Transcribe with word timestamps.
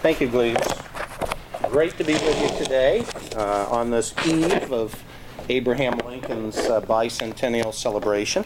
Thank 0.00 0.20
you, 0.20 0.28
Gleaves. 0.28 0.72
Great 1.70 1.98
to 1.98 2.04
be 2.04 2.12
with 2.12 2.40
you 2.40 2.56
today 2.56 3.04
uh, 3.34 3.66
on 3.68 3.90
this 3.90 4.14
eve 4.24 4.72
of 4.72 4.94
Abraham 5.48 5.98
Lincoln's 6.06 6.56
uh, 6.56 6.80
bicentennial 6.82 7.74
celebration. 7.74 8.44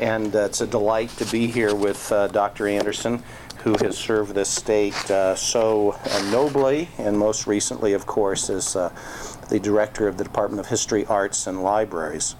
And 0.00 0.34
uh, 0.34 0.40
it's 0.40 0.60
a 0.60 0.66
delight 0.66 1.10
to 1.10 1.24
be 1.26 1.46
here 1.46 1.72
with 1.72 2.10
uh, 2.10 2.26
Dr. 2.26 2.66
Anderson, 2.66 3.22
who 3.58 3.76
has 3.78 3.96
served 3.96 4.34
this 4.34 4.48
state 4.48 5.08
uh, 5.08 5.36
so 5.36 5.92
uh, 5.92 6.30
nobly, 6.32 6.88
and 6.98 7.16
most 7.16 7.46
recently, 7.46 7.92
of 7.92 8.04
course, 8.06 8.50
as 8.50 8.72
the 8.72 9.60
director 9.62 10.08
of 10.08 10.18
the 10.18 10.24
Department 10.24 10.58
of 10.58 10.66
History, 10.66 11.06
Arts, 11.06 11.46
and 11.46 11.62
Libraries. 11.62 12.34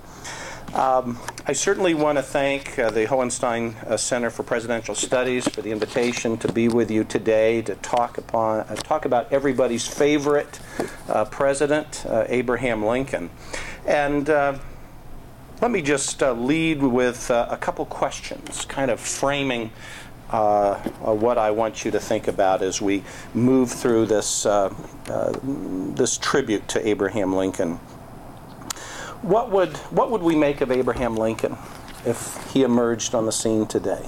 Um, 0.75 1.18
I 1.46 1.52
certainly 1.52 1.93
want 1.93 2.16
to 2.16 2.23
thank 2.23 2.79
uh, 2.79 2.89
the 2.89 3.04
Hauenstein 3.04 3.77
uh, 3.84 3.98
Center 3.98 4.30
for 4.30 4.43
Presidential 4.43 4.95
Studies 4.95 5.46
for 5.46 5.61
the 5.61 5.71
invitation 5.71 6.39
to 6.39 6.50
be 6.50 6.68
with 6.68 6.91
you 6.91 7.04
today 7.04 7.61
to 7.62 7.75
talk 7.75 8.16
upon 8.16 8.61
uh, 8.61 8.75
talk 8.77 9.04
about 9.04 9.30
everybody's 9.30 9.86
favorite 9.86 10.61
uh, 11.11 11.27
president, 11.27 12.07
uh, 12.07 12.25
Abraham 12.27 12.82
Lincoln. 12.86 13.29
And 13.85 14.30
uh, 14.30 14.58
let 15.61 15.71
me 15.71 15.82
just 15.82 16.22
lead 16.22 16.82
with 16.82 17.29
a 17.29 17.58
couple 17.61 17.85
questions, 17.85 18.64
kind 18.64 18.91
of 18.91 18.99
framing 18.99 19.71
what 20.30 21.36
I 21.36 21.50
want 21.50 21.85
you 21.85 21.91
to 21.91 22.00
think 22.00 22.29
about 22.29 22.63
as 22.63 22.80
we 22.80 23.04
move 23.35 23.71
through 23.71 24.07
this 24.07 24.44
this 25.94 26.18
tribute 26.18 26.66
to 26.68 26.89
Abraham 26.89 27.36
Lincoln 27.36 27.79
what 29.22 29.50
would 29.50 29.76
what 29.90 30.11
would 30.11 30.22
we 30.22 30.35
make 30.35 30.61
of 30.61 30.71
Abraham 30.71 31.17
Lincoln 31.17 31.57
if 32.05 32.53
he 32.53 32.62
emerged 32.62 33.14
on 33.14 33.25
the 33.25 33.33
scene 33.33 33.67
today? 33.67 34.06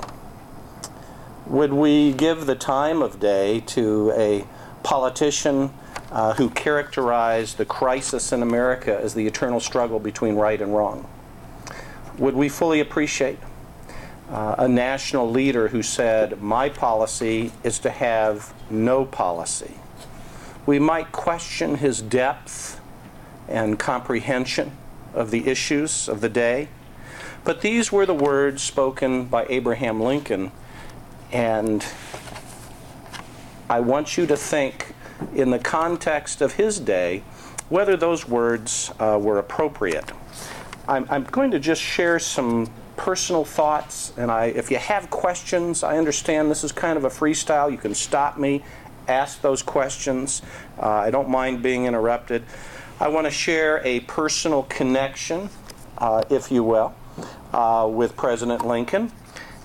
Would 1.46 1.72
we 1.72 2.12
give 2.12 2.46
the 2.46 2.56
time 2.56 3.00
of 3.00 3.20
day 3.20 3.60
to 3.60 4.12
a 4.16 4.44
politician 4.82 5.72
uh, 6.10 6.34
who 6.34 6.50
characterized 6.50 7.58
the 7.58 7.64
crisis 7.64 8.32
in 8.32 8.42
America 8.42 8.98
as 8.98 9.14
the 9.14 9.26
eternal 9.26 9.60
struggle 9.60 10.00
between 10.00 10.34
right 10.34 10.60
and 10.60 10.74
wrong? 10.74 11.08
Would 12.18 12.34
we 12.34 12.48
fully 12.48 12.80
appreciate 12.80 13.38
uh, 14.30 14.56
a 14.58 14.68
national 14.68 15.30
leader 15.30 15.68
who 15.68 15.82
said, 15.82 16.40
My 16.42 16.68
policy 16.68 17.52
is 17.62 17.78
to 17.80 17.90
have 17.90 18.52
no 18.68 19.04
policy? 19.04 19.74
We 20.66 20.78
might 20.78 21.12
question 21.12 21.76
his 21.76 22.00
depth 22.00 22.80
and 23.48 23.78
comprehension 23.78 24.76
of 25.14 25.30
the 25.30 25.46
issues 25.48 26.08
of 26.08 26.20
the 26.20 26.28
day. 26.28 26.68
But 27.44 27.60
these 27.60 27.92
were 27.92 28.06
the 28.06 28.14
words 28.14 28.62
spoken 28.62 29.26
by 29.26 29.46
Abraham 29.48 30.00
Lincoln, 30.00 30.50
and 31.30 31.84
I 33.68 33.80
want 33.80 34.16
you 34.16 34.26
to 34.26 34.36
think 34.36 34.94
in 35.34 35.50
the 35.50 35.58
context 35.58 36.40
of 36.40 36.54
his 36.54 36.78
day 36.80 37.22
whether 37.68 37.96
those 37.96 38.28
words 38.28 38.92
uh, 38.98 39.18
were 39.20 39.38
appropriate. 39.38 40.12
I'm, 40.86 41.06
I'm, 41.08 41.24
going 41.24 41.50
to 41.52 41.58
just 41.58 41.80
share 41.80 42.18
some 42.18 42.70
personal 42.96 43.44
thoughts, 43.44 44.12
and 44.16 44.30
I, 44.30 44.46
if 44.46 44.70
you 44.70 44.76
have 44.76 45.08
questions, 45.10 45.82
I 45.82 45.96
understand 45.96 46.50
this 46.50 46.62
is 46.62 46.72
kind 46.72 46.98
of 46.98 47.04
a 47.04 47.08
freestyle. 47.08 47.70
You 47.70 47.78
can 47.78 47.94
stop 47.94 48.38
me, 48.38 48.62
ask 49.08 49.40
those 49.40 49.62
questions. 49.62 50.42
Uh, 50.78 50.88
I 50.88 51.10
don't 51.10 51.28
mind 51.28 51.62
being 51.62 51.86
interrupted. 51.86 52.44
I 53.00 53.08
want 53.08 53.26
to 53.26 53.30
share 53.30 53.82
a 53.84 54.00
personal 54.00 54.62
connection, 54.64 55.50
uh, 55.98 56.22
if 56.30 56.52
you 56.52 56.62
will, 56.62 56.94
uh, 57.52 57.88
with 57.90 58.16
President 58.16 58.64
Lincoln, 58.64 59.10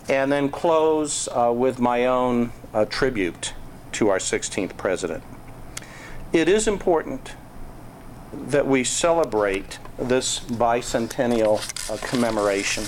and 0.07 0.31
then 0.31 0.49
close 0.49 1.27
uh, 1.27 1.53
with 1.55 1.79
my 1.79 2.07
own 2.07 2.51
uh, 2.73 2.85
tribute 2.85 3.53
to 3.91 4.09
our 4.09 4.17
16th 4.17 4.75
president. 4.77 5.23
It 6.33 6.49
is 6.49 6.67
important 6.67 7.35
that 8.33 8.65
we 8.65 8.83
celebrate 8.83 9.77
this 9.99 10.39
bicentennial 10.39 11.61
uh, 11.91 11.97
commemoration. 11.97 12.83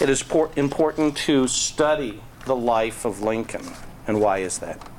It 0.00 0.08
is 0.10 0.24
important 0.56 1.16
to 1.18 1.46
study 1.46 2.20
the 2.44 2.56
life 2.56 3.04
of 3.04 3.22
Lincoln. 3.22 3.66
And 4.08 4.20
why 4.20 4.38
is 4.38 4.58
that? 4.58 4.89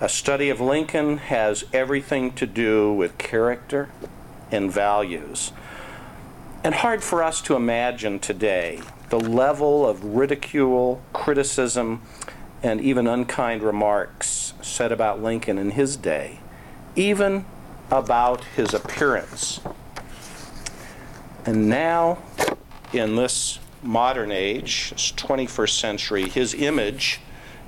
A 0.00 0.08
study 0.08 0.48
of 0.48 0.60
Lincoln 0.60 1.16
has 1.16 1.64
everything 1.72 2.30
to 2.34 2.46
do 2.46 2.92
with 2.92 3.18
character 3.18 3.88
and 4.48 4.70
values. 4.70 5.50
And 6.62 6.72
hard 6.72 7.02
for 7.02 7.20
us 7.20 7.40
to 7.42 7.56
imagine 7.56 8.20
today 8.20 8.80
the 9.08 9.18
level 9.18 9.84
of 9.84 10.04
ridicule, 10.04 11.02
criticism, 11.12 12.02
and 12.62 12.80
even 12.80 13.08
unkind 13.08 13.60
remarks 13.60 14.54
said 14.62 14.92
about 14.92 15.20
Lincoln 15.20 15.58
in 15.58 15.72
his 15.72 15.96
day, 15.96 16.38
even 16.94 17.44
about 17.90 18.44
his 18.44 18.72
appearance. 18.72 19.58
And 21.44 21.68
now, 21.68 22.18
in 22.92 23.16
this 23.16 23.58
modern 23.82 24.30
age, 24.30 24.92
21st 25.16 25.80
century, 25.80 26.28
his 26.28 26.54
image 26.54 27.18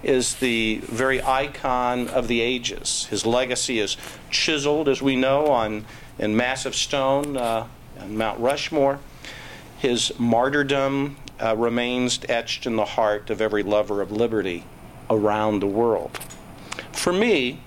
is 0.02 0.36
the 0.36 0.78
very 0.84 1.22
icon 1.22 2.08
of 2.08 2.28
the 2.28 2.40
ages. 2.40 3.06
His 3.06 3.26
legacy 3.26 3.78
is 3.78 3.96
chiseled, 4.30 4.88
as 4.88 5.02
we 5.02 5.16
know, 5.16 5.46
on 5.48 5.84
in 6.18 6.36
massive 6.36 6.74
stone 6.74 7.36
uh, 7.36 7.66
on 7.98 8.16
Mount 8.16 8.40
Rushmore. 8.40 8.98
His 9.78 10.12
martyrdom 10.18 11.16
uh, 11.40 11.56
remains 11.56 12.20
etched 12.28 12.66
in 12.66 12.76
the 12.76 12.84
heart 12.84 13.30
of 13.30 13.40
every 13.40 13.62
lover 13.62 14.02
of 14.02 14.12
liberty 14.12 14.64
around 15.08 15.60
the 15.60 15.66
world. 15.66 16.18
For 16.92 17.12
me, 17.12 17.60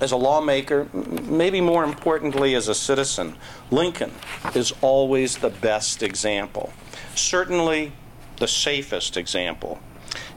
as 0.00 0.12
a 0.12 0.16
lawmaker, 0.16 0.88
maybe 0.92 1.60
more 1.60 1.84
importantly 1.84 2.54
as 2.54 2.68
a 2.68 2.74
citizen, 2.74 3.36
Lincoln 3.70 4.12
is 4.54 4.72
always 4.80 5.38
the 5.38 5.50
best 5.50 6.02
example. 6.02 6.72
Certainly 7.14 7.92
the 8.38 8.48
safest 8.48 9.16
example 9.16 9.80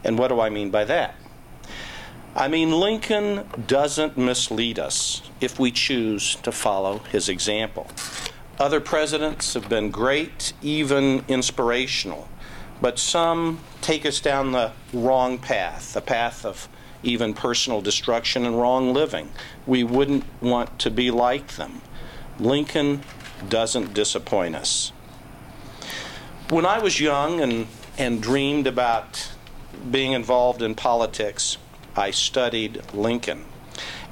and 0.05 0.17
what 0.17 0.29
do 0.29 0.39
I 0.39 0.49
mean 0.49 0.69
by 0.69 0.85
that? 0.85 1.15
I 2.35 2.47
mean, 2.47 2.71
Lincoln 2.71 3.49
doesn't 3.65 4.17
mislead 4.17 4.77
us 4.77 5.21
if 5.39 5.57
we 5.57 5.71
choose 5.71 6.35
to 6.35 6.51
follow 6.51 6.99
his 6.99 7.29
example. 7.29 7.87
Other 8.59 8.79
presidents 8.79 9.53
have 9.53 9.67
been 9.67 9.89
great, 9.89 10.53
even 10.61 11.25
inspirational, 11.27 12.29
but 12.81 12.99
some 12.99 13.59
take 13.81 14.05
us 14.05 14.19
down 14.19 14.51
the 14.51 14.73
wrong 14.93 15.37
path, 15.37 15.93
the 15.93 16.01
path 16.01 16.45
of 16.45 16.67
even 17.03 17.33
personal 17.33 17.81
destruction 17.81 18.45
and 18.45 18.59
wrong 18.59 18.93
living. 18.93 19.31
We 19.65 19.83
wouldn't 19.83 20.25
want 20.41 20.77
to 20.79 20.91
be 20.91 21.11
like 21.11 21.55
them. 21.55 21.81
Lincoln 22.39 23.01
doesn't 23.47 23.93
disappoint 23.93 24.55
us. 24.55 24.91
When 26.49 26.65
I 26.65 26.79
was 26.79 26.99
young 26.99 27.39
and, 27.39 27.67
and 27.97 28.21
dreamed 28.21 28.67
about 28.67 29.31
being 29.91 30.13
involved 30.13 30.61
in 30.61 30.75
politics, 30.75 31.57
I 31.95 32.11
studied 32.11 32.81
Lincoln. 32.93 33.45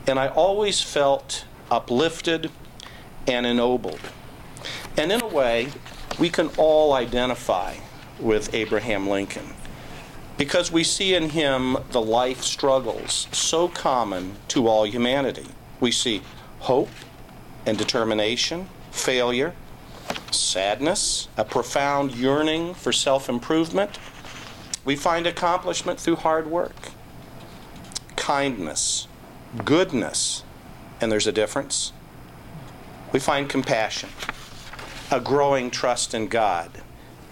And 0.08 0.20
I 0.20 0.28
always 0.28 0.82
felt 0.82 1.46
uplifted 1.72 2.52
and 3.28 3.46
ennobled. 3.46 4.00
And 4.98 5.12
in 5.12 5.22
a 5.22 5.28
way, 5.28 5.70
we 6.20 6.30
can 6.30 6.50
all 6.58 6.94
identify 6.94 7.76
with 8.20 8.54
Abraham 8.54 9.08
Lincoln 9.08 9.54
because 10.38 10.72
we 10.72 10.84
see 10.84 11.14
in 11.14 11.30
him 11.30 11.78
the 11.92 12.02
life 12.02 12.42
struggles 12.42 13.28
so 13.32 13.68
common 13.68 14.36
to 14.50 14.68
all 14.68 14.86
humanity. 14.86 15.48
We 15.80 15.92
see 15.92 16.22
hope 16.60 16.90
and 17.66 17.78
determination, 17.78 18.68
failure, 18.92 19.54
sadness, 20.32 21.28
a 21.38 21.46
profound 21.46 22.16
yearning 22.16 22.74
for 22.74 22.92
self 22.92 23.30
improvement, 23.30 24.00
we 24.86 24.96
find 24.96 25.26
accomplishment 25.26 26.00
through 26.00 26.18
hard 26.18 26.48
work, 26.48 26.76
kindness, 28.16 29.08
goodness, 29.64 30.44
and 31.00 31.12
there's 31.12 31.28
a 31.28 31.32
difference. 31.32 31.94
We 33.12 33.20
find 33.20 33.50
compassion, 33.50 34.10
a 35.12 35.20
growing 35.20 35.72
trust 35.72 36.14
in 36.14 36.28
God, 36.28 36.82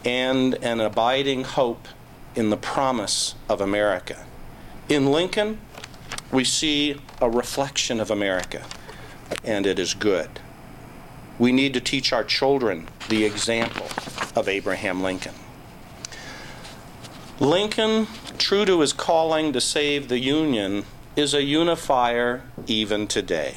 and 0.06 0.56
an 0.64 0.80
abiding 0.80 1.44
hope 1.44 1.88
in 2.36 2.50
the 2.50 2.58
promise 2.58 3.36
of 3.50 3.60
America. 3.60 4.26
In 4.88 5.12
Lincoln, 5.12 5.60
we 6.32 6.44
see 6.44 7.02
a 7.20 7.30
reflection 7.30 8.00
of 8.00 8.10
America, 8.10 8.66
and 9.44 9.66
it 9.66 9.80
is 9.80 9.94
good. 9.94 10.40
We 11.38 11.52
need 11.52 11.74
to 11.74 11.82
teach 11.82 12.14
our 12.14 12.24
children 12.24 12.88
the 13.10 13.26
example 13.26 13.88
of 14.36 14.48
Abraham 14.48 15.02
Lincoln. 15.02 15.34
Lincoln, 17.42 18.06
true 18.38 18.66
to 18.66 18.82
his 18.82 18.94
calling 18.94 19.52
to 19.52 19.60
save 19.60 20.10
the 20.10 20.20
Union, 20.20 20.86
is 21.16 21.34
a 21.34 21.42
unifier 21.42 22.44
even 22.68 23.08
today. 23.08 23.56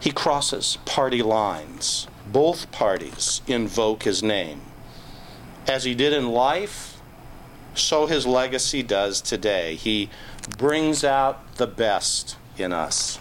He 0.00 0.10
crosses 0.10 0.78
party 0.86 1.22
lines. 1.22 2.06
Both 2.26 2.72
parties 2.72 3.42
invoke 3.46 4.04
his 4.04 4.22
name. 4.22 4.62
As 5.66 5.84
he 5.84 5.94
did 5.94 6.14
in 6.14 6.30
life, 6.30 6.98
so 7.74 8.06
his 8.06 8.26
legacy 8.26 8.82
does 8.82 9.20
today. 9.20 9.74
He 9.74 10.08
brings 10.56 11.04
out 11.04 11.56
the 11.56 11.66
best 11.66 12.38
in 12.56 12.72
us. 12.72 13.18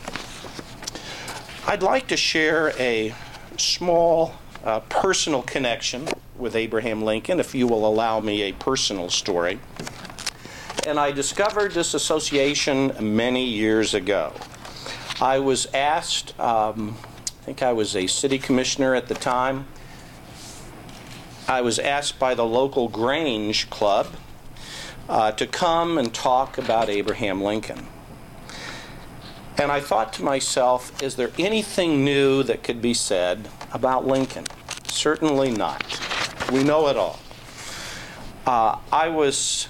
I'd 1.68 1.83
like 1.83 2.07
to 2.07 2.15
share 2.15 2.69
a 2.79 3.13
small 3.57 4.36
uh, 4.63 4.79
personal 4.79 5.41
connection 5.41 6.07
with 6.38 6.56
Abraham 6.56 7.03
Lincoln, 7.03 7.39
if 7.39 7.53
you 7.53 7.68
will 7.68 7.86
allow 7.86 8.21
me 8.21 8.44
a 8.44 8.53
personal 8.53 9.09
story. 9.09 9.59
And 10.85 11.00
I 11.00 11.12
discovered 11.12 11.71
this 11.71 11.94
association 11.94 12.94
many 13.00 13.45
years 13.45 13.94
ago. 13.94 14.33
I 15.21 15.39
was 15.39 15.65
asked, 15.74 16.38
um, 16.38 16.97
I 17.25 17.45
think 17.45 17.63
I 17.63 17.71
was 17.71 17.95
a 17.95 18.06
city 18.07 18.38
commissioner 18.38 18.94
at 18.94 19.07
the 19.07 19.13
time. 19.13 19.65
I 21.47 21.62
was 21.62 21.80
asked 21.80 22.19
by 22.19 22.35
the 22.35 22.45
local 22.45 22.89
Grange 22.89 23.69
Club 23.69 24.07
uh, 25.07 25.31
to 25.31 25.47
come 25.47 25.97
and 25.97 26.13
talk 26.13 26.57
about 26.57 26.89
Abraham 26.89 27.41
Lincoln. 27.41 27.88
And 29.57 29.71
I 29.71 29.79
thought 29.79 30.12
to 30.13 30.24
myself, 30.24 31.01
is 31.01 31.15
there 31.15 31.31
anything 31.39 32.03
new 32.03 32.44
that 32.44 32.62
could 32.62 32.81
be 32.81 32.94
said 32.94 33.47
about 33.71 34.06
Lincoln? 34.06 34.47
Certainly 34.89 35.51
not. 35.51 35.81
We 36.51 36.62
know 36.62 36.89
it 36.89 36.97
all. 36.97 37.19
Uh, 38.45 38.79
I 38.91 39.07
was 39.07 39.69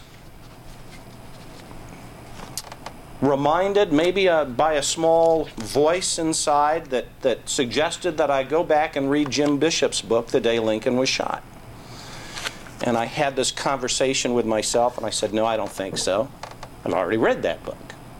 reminded, 3.23 3.93
maybe 3.93 4.27
uh, 4.27 4.45
by 4.45 4.73
a 4.73 4.83
small 4.83 5.45
voice 5.55 6.19
inside, 6.19 6.87
that, 6.87 7.05
that 7.21 7.47
suggested 7.47 8.17
that 8.17 8.29
I 8.29 8.43
go 8.43 8.63
back 8.63 8.95
and 8.95 9.09
read 9.09 9.29
Jim 9.29 9.57
Bishop's 9.57 10.01
book, 10.01 10.27
The 10.27 10.41
Day 10.41 10.59
Lincoln 10.59 10.97
Was 10.97 11.09
Shot. 11.09 11.43
And 12.83 12.97
I 12.97 13.05
had 13.05 13.35
this 13.35 13.51
conversation 13.51 14.33
with 14.33 14.45
myself, 14.45 14.97
and 14.97 15.05
I 15.05 15.09
said, 15.09 15.33
No, 15.33 15.45
I 15.45 15.55
don't 15.55 15.71
think 15.71 15.97
so. 15.97 16.29
I've 16.83 16.93
already 16.93 17.17
read 17.17 17.43
that 17.43 17.63
book. 17.63 17.77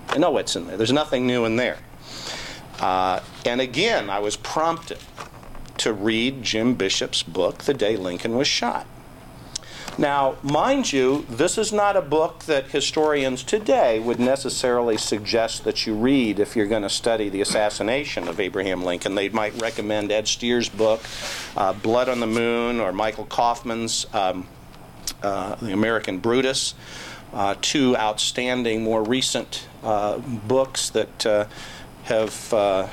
I 0.08 0.18
know 0.18 0.32
what's 0.32 0.56
in 0.56 0.68
there. 0.68 0.78
There's 0.78 0.94
nothing 0.94 1.28
new 1.28 1.44
in 1.44 1.58
there. 1.58 1.80
Uh, 2.80 3.20
and 3.46 3.60
again, 3.60 4.10
I 4.10 4.20
was 4.20 4.38
prompted 4.38 5.00
to 5.80 5.92
read 5.92 6.44
Jim 6.44 6.76
Bishop's 6.76 7.24
book, 7.24 7.64
The 7.64 7.74
Day 7.74 7.98
Lincoln 7.98 8.38
Was 8.38 8.48
Shot. 8.48 8.88
Now, 9.98 10.38
mind 10.42 10.92
you, 10.92 11.24
this 11.30 11.60
is 11.60 11.72
not 11.72 11.96
a 11.96 12.02
book 12.02 12.40
that 12.46 12.72
historians 12.72 13.44
today 13.44 14.00
would 14.00 14.20
necessarily 14.20 14.98
suggest 14.98 15.66
that 15.66 15.86
you 15.86 15.94
read 15.94 16.40
if 16.40 16.56
you're 16.56 16.66
going 16.66 16.82
to 16.82 16.90
study 16.90 17.30
the 17.30 17.42
assassination 17.42 18.28
of 18.28 18.40
Abraham 18.40 18.84
Lincoln. 18.84 19.14
They 19.14 19.30
might 19.30 19.62
recommend 19.62 20.12
Ed 20.12 20.28
Steers' 20.28 20.68
book, 20.68 21.02
uh, 21.56 21.74
Blood 21.74 22.10
on 22.10 22.20
the 22.20 22.28
Moon, 22.28 22.80
or 22.80 22.92
Michael 22.92 23.26
Kauffman's 23.26 24.08
um, 24.14 24.48
uh, 25.22 25.56
The 25.56 25.74
American 25.74 26.18
Brutus, 26.18 26.74
uh, 27.32 27.54
two 27.62 27.96
outstanding, 27.96 28.84
more 28.84 29.04
recent 29.04 29.68
uh, 29.84 30.18
books 30.18 30.90
that 30.90 31.26
uh, 31.26 31.46
have 32.06 32.52
uh, 32.52 32.88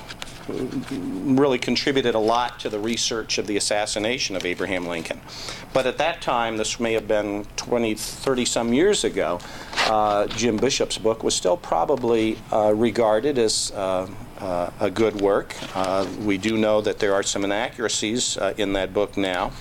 really 0.48 1.58
contributed 1.58 2.14
a 2.14 2.18
lot 2.18 2.58
to 2.60 2.68
the 2.68 2.78
research 2.78 3.38
of 3.38 3.46
the 3.46 3.56
assassination 3.56 4.36
of 4.36 4.44
Abraham 4.44 4.86
Lincoln. 4.86 5.20
But 5.72 5.86
at 5.86 5.98
that 5.98 6.20
time, 6.22 6.56
this 6.56 6.80
may 6.80 6.92
have 6.94 7.06
been 7.06 7.46
20, 7.56 7.94
30 7.94 8.44
some 8.44 8.72
years 8.72 9.04
ago, 9.04 9.40
uh, 9.86 10.26
Jim 10.28 10.56
Bishop's 10.56 10.98
book 10.98 11.22
was 11.22 11.34
still 11.34 11.56
probably 11.56 12.38
uh, 12.52 12.72
regarded 12.74 13.38
as 13.38 13.72
uh, 13.72 14.08
uh 14.38 14.70
a 14.80 14.90
good 14.90 15.20
work. 15.20 15.54
Uh, 15.74 16.06
we 16.20 16.38
do 16.38 16.56
know 16.56 16.80
that 16.80 16.98
there 16.98 17.14
are 17.14 17.22
some 17.22 17.44
inaccuracies 17.44 18.36
uh, 18.38 18.54
in 18.56 18.72
that 18.72 18.92
book 18.94 19.16
now. 19.16 19.52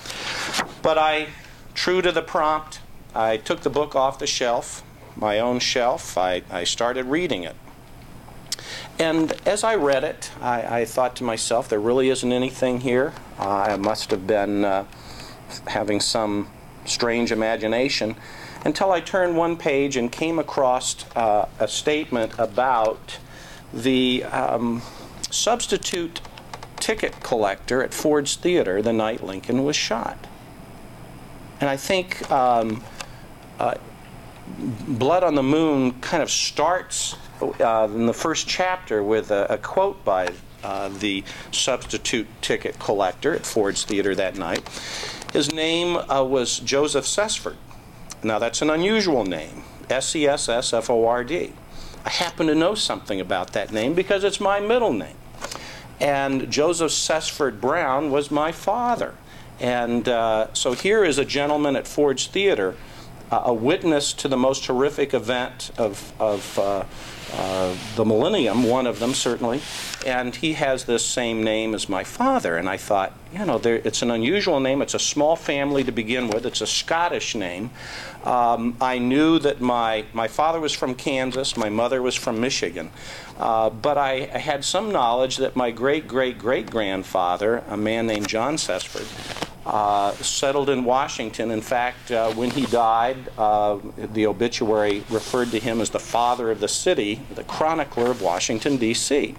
But 0.82 0.98
I, 0.98 1.28
true 1.74 2.02
to 2.02 2.12
the 2.12 2.22
prompt, 2.22 2.80
I 3.14 3.38
took 3.38 3.62
the 3.62 3.70
book 3.70 3.96
off 3.96 4.20
the 4.20 4.28
shelf, 4.28 4.84
my 5.16 5.40
own 5.40 5.60
shelf. 5.60 6.18
I, 6.18 6.44
I 6.50 6.64
started 6.64 7.06
reading 7.06 7.44
it. 7.44 7.56
And 9.00 9.32
as 9.48 9.64
I 9.64 9.76
read 9.76 10.04
it, 10.04 10.30
I, 10.42 10.82
I, 10.82 10.86
thought 10.86 11.16
to 11.18 11.24
myself, 11.24 11.70
there 11.70 11.80
really 11.80 12.10
isn't 12.10 12.34
anything 12.34 12.82
here. 12.82 13.14
Uh, 13.40 13.48
I 13.50 13.78
must 13.78 14.12
have 14.12 14.28
been 14.28 14.66
uh, 14.66 14.84
having 15.68 16.02
some 16.02 16.50
strange 16.84 17.32
imagination 17.32 18.18
until 18.66 18.92
I 18.92 19.00
turned 19.00 19.38
one 19.38 19.56
page 19.56 19.96
and 19.96 20.12
came 20.12 20.38
across 20.38 21.06
uh, 21.16 21.48
a 21.60 21.68
statement 21.70 22.34
about 22.38 23.20
the 23.74 24.26
um, 24.26 24.82
substitute 25.32 26.20
ticket 26.78 27.22
collector 27.24 27.82
at 27.82 27.94
Ford's 27.94 28.36
Theater 28.36 28.82
the 28.82 28.92
night 28.92 29.24
Lincoln 29.24 29.64
was 29.64 29.78
shot. 29.78 30.28
And 31.62 31.70
I 31.70 31.78
think 31.78 32.30
um, 32.30 32.84
uh, 33.60 33.76
Blood 34.88 35.24
on 35.24 35.36
the 35.36 35.44
Moon 35.44 36.02
kind 36.02 36.22
of 36.22 36.30
starts 36.30 37.16
uh, 37.42 37.90
in 37.94 38.06
the 38.06 38.14
first 38.14 38.48
chapter 38.48 39.04
with 39.04 39.32
a, 39.32 39.54
a 39.54 39.58
quote 39.58 40.04
by 40.04 40.30
uh, 40.64 40.90
the 40.90 41.24
substitute 41.52 42.28
ticket 42.42 42.78
collector 42.80 43.34
at 43.34 43.46
Ford's 43.46 43.84
Theater 43.86 44.14
that 44.16 44.38
night. 44.38 44.68
His 45.32 45.54
name 45.54 45.96
uh, 45.96 46.24
was 46.24 46.60
Joseph 46.60 47.06
Sessford. 47.06 47.56
Now, 48.24 48.40
that's 48.40 48.62
an 48.62 48.70
unusual 48.70 49.26
name 49.26 49.64
S 49.90 50.16
E 50.16 50.28
S 50.28 50.50
S 50.50 50.74
F 50.74 50.90
O 50.90 51.08
R 51.08 51.24
D. 51.24 51.54
I 52.06 52.10
happen 52.10 52.48
to 52.48 52.56
know 52.56 52.76
something 52.76 53.20
about 53.20 53.54
that 53.54 53.72
name 53.72 53.94
because 53.94 54.24
it's 54.24 54.40
my 54.40 54.60
middle 54.60 54.94
name. 54.94 55.16
And 56.00 56.50
Joseph 56.50 56.92
Sessford 56.92 57.60
Brown 57.60 58.12
was 58.12 58.32
my 58.32 58.52
father. 58.52 59.16
And 59.60 60.08
uh, 60.08 60.54
so 60.54 60.74
here 60.74 61.04
is 61.04 61.18
a 61.18 61.26
gentleman 61.26 61.76
at 61.76 61.88
Ford's 61.88 62.28
Theater, 62.28 62.76
uh, 63.32 63.42
a 63.46 63.54
witness 63.54 64.14
to 64.14 64.28
the 64.28 64.38
most 64.38 64.66
horrific 64.66 65.14
event 65.14 65.72
of, 65.78 66.14
of 66.20 66.58
uh, 67.34 67.76
the 67.96 68.06
millennium, 68.06 68.64
one 68.64 68.88
of 68.88 69.00
them 69.00 69.14
certainly, 69.14 69.62
and 70.06 70.36
he 70.36 70.54
has 70.54 70.86
this 70.86 71.06
same 71.06 71.44
name 71.44 71.76
as 71.76 71.88
my 71.90 72.04
father. 72.04 72.58
And 72.58 72.68
I 72.68 72.78
thought, 72.78 73.14
you 73.34 73.46
know, 73.46 73.58
there, 73.58 73.76
it's 73.76 74.02
an 74.02 74.12
unusual 74.12 74.60
name. 74.60 74.82
It's 74.82 74.94
a 74.94 75.00
small 75.00 75.36
family 75.36 75.84
to 75.84 75.92
begin 75.92 76.30
with. 76.30 76.46
It's 76.46 76.62
a 76.62 76.68
Scottish 76.68 77.36
name. 77.36 77.70
Um, 78.24 78.76
I 78.82 78.98
knew 78.98 79.40
that 79.40 79.62
my 79.62 80.06
my 80.14 80.28
father 80.28 80.60
was 80.60 80.74
from 80.74 80.96
Kansas, 80.96 81.56
my 81.56 81.70
mother 81.70 82.02
was 82.02 82.16
from 82.16 82.42
Michigan, 82.42 82.92
uh, 83.38 83.70
but 83.70 83.98
I, 83.98 84.30
I, 84.34 84.40
had 84.40 84.66
some 84.66 84.92
knowledge 84.92 85.38
that 85.38 85.56
my 85.56 85.72
great 85.72 86.06
great 86.06 86.38
great 86.38 86.70
grandfather, 86.70 87.64
a 87.70 87.78
man 87.78 88.08
named 88.08 88.28
John 88.28 88.56
Sessford, 88.56 89.08
uh, 89.70 90.14
settled 90.14 90.68
in 90.68 90.84
Washington. 90.84 91.52
In 91.52 91.62
fact, 91.62 92.12
uh, 92.12 92.34
when 92.34 92.50
he 92.50 92.66
died, 92.66 93.18
uh, 93.38 93.78
the 93.98 94.26
obituary 94.26 95.04
referred 95.12 95.52
to 95.52 95.60
him 95.60 95.80
as 95.80 95.92
the 95.92 96.00
father 96.00 96.50
of 96.50 96.60
the 96.60 96.68
city, 96.68 97.22
the 97.36 97.44
chronicler 97.44 98.10
of 98.10 98.20
Washington, 98.20 98.78
D.C. 98.78 99.36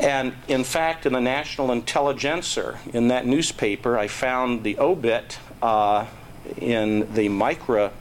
And 0.00 0.34
in 0.48 0.64
fact, 0.64 1.06
in 1.06 1.12
the 1.12 1.20
National 1.20 1.70
Intelligencer, 1.70 2.80
in 2.92 3.06
that 3.08 3.24
newspaper, 3.24 3.96
I 3.96 4.08
found 4.08 4.64
the 4.64 4.76
obit 4.80 5.38
uh, 5.62 6.06
in 6.56 7.14
the 7.14 7.28
micro 7.28 7.92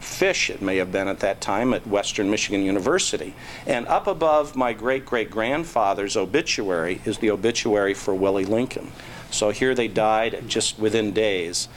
fish, 0.00 0.48
it 0.48 0.62
may 0.62 0.76
have 0.76 0.90
been 0.90 1.08
at 1.08 1.20
that 1.20 1.40
time, 1.42 1.74
at 1.74 1.86
Western 1.86 2.30
Michigan 2.30 2.62
University. 2.62 3.34
And 3.66 3.86
up 3.88 4.06
above 4.06 4.56
my 4.56 4.72
great 4.72 5.04
great 5.04 5.30
grandfather's 5.30 6.16
obituary 6.16 7.02
is 7.04 7.18
the 7.18 7.30
obituary 7.30 7.92
for 7.92 8.14
Willie 8.14 8.44
Lincoln. 8.44 8.90
So 9.34 9.50
here 9.50 9.74
they 9.74 9.88
died 9.88 10.44
just 10.46 10.78
within 10.78 11.12
days. 11.12 11.68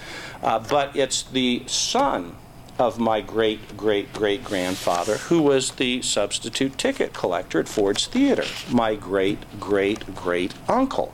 Uh, 0.42 0.60
but 0.60 0.96
it's 0.96 1.24
the 1.24 1.64
son 1.68 2.36
of 2.80 3.00
my 3.00 3.22
great 3.22 3.76
great 3.76 4.14
great 4.14 4.44
grandfather 4.44 5.18
who 5.18 5.42
was 5.42 5.72
the 5.72 6.00
substitute 6.04 6.78
ticket 6.78 7.12
collector 7.12 7.60
at 7.60 7.68
Ford's 7.68 8.06
Theater, 8.06 8.46
my 8.70 8.94
great 8.94 9.40
great 9.60 10.16
great 10.16 10.54
uncle. 10.68 11.14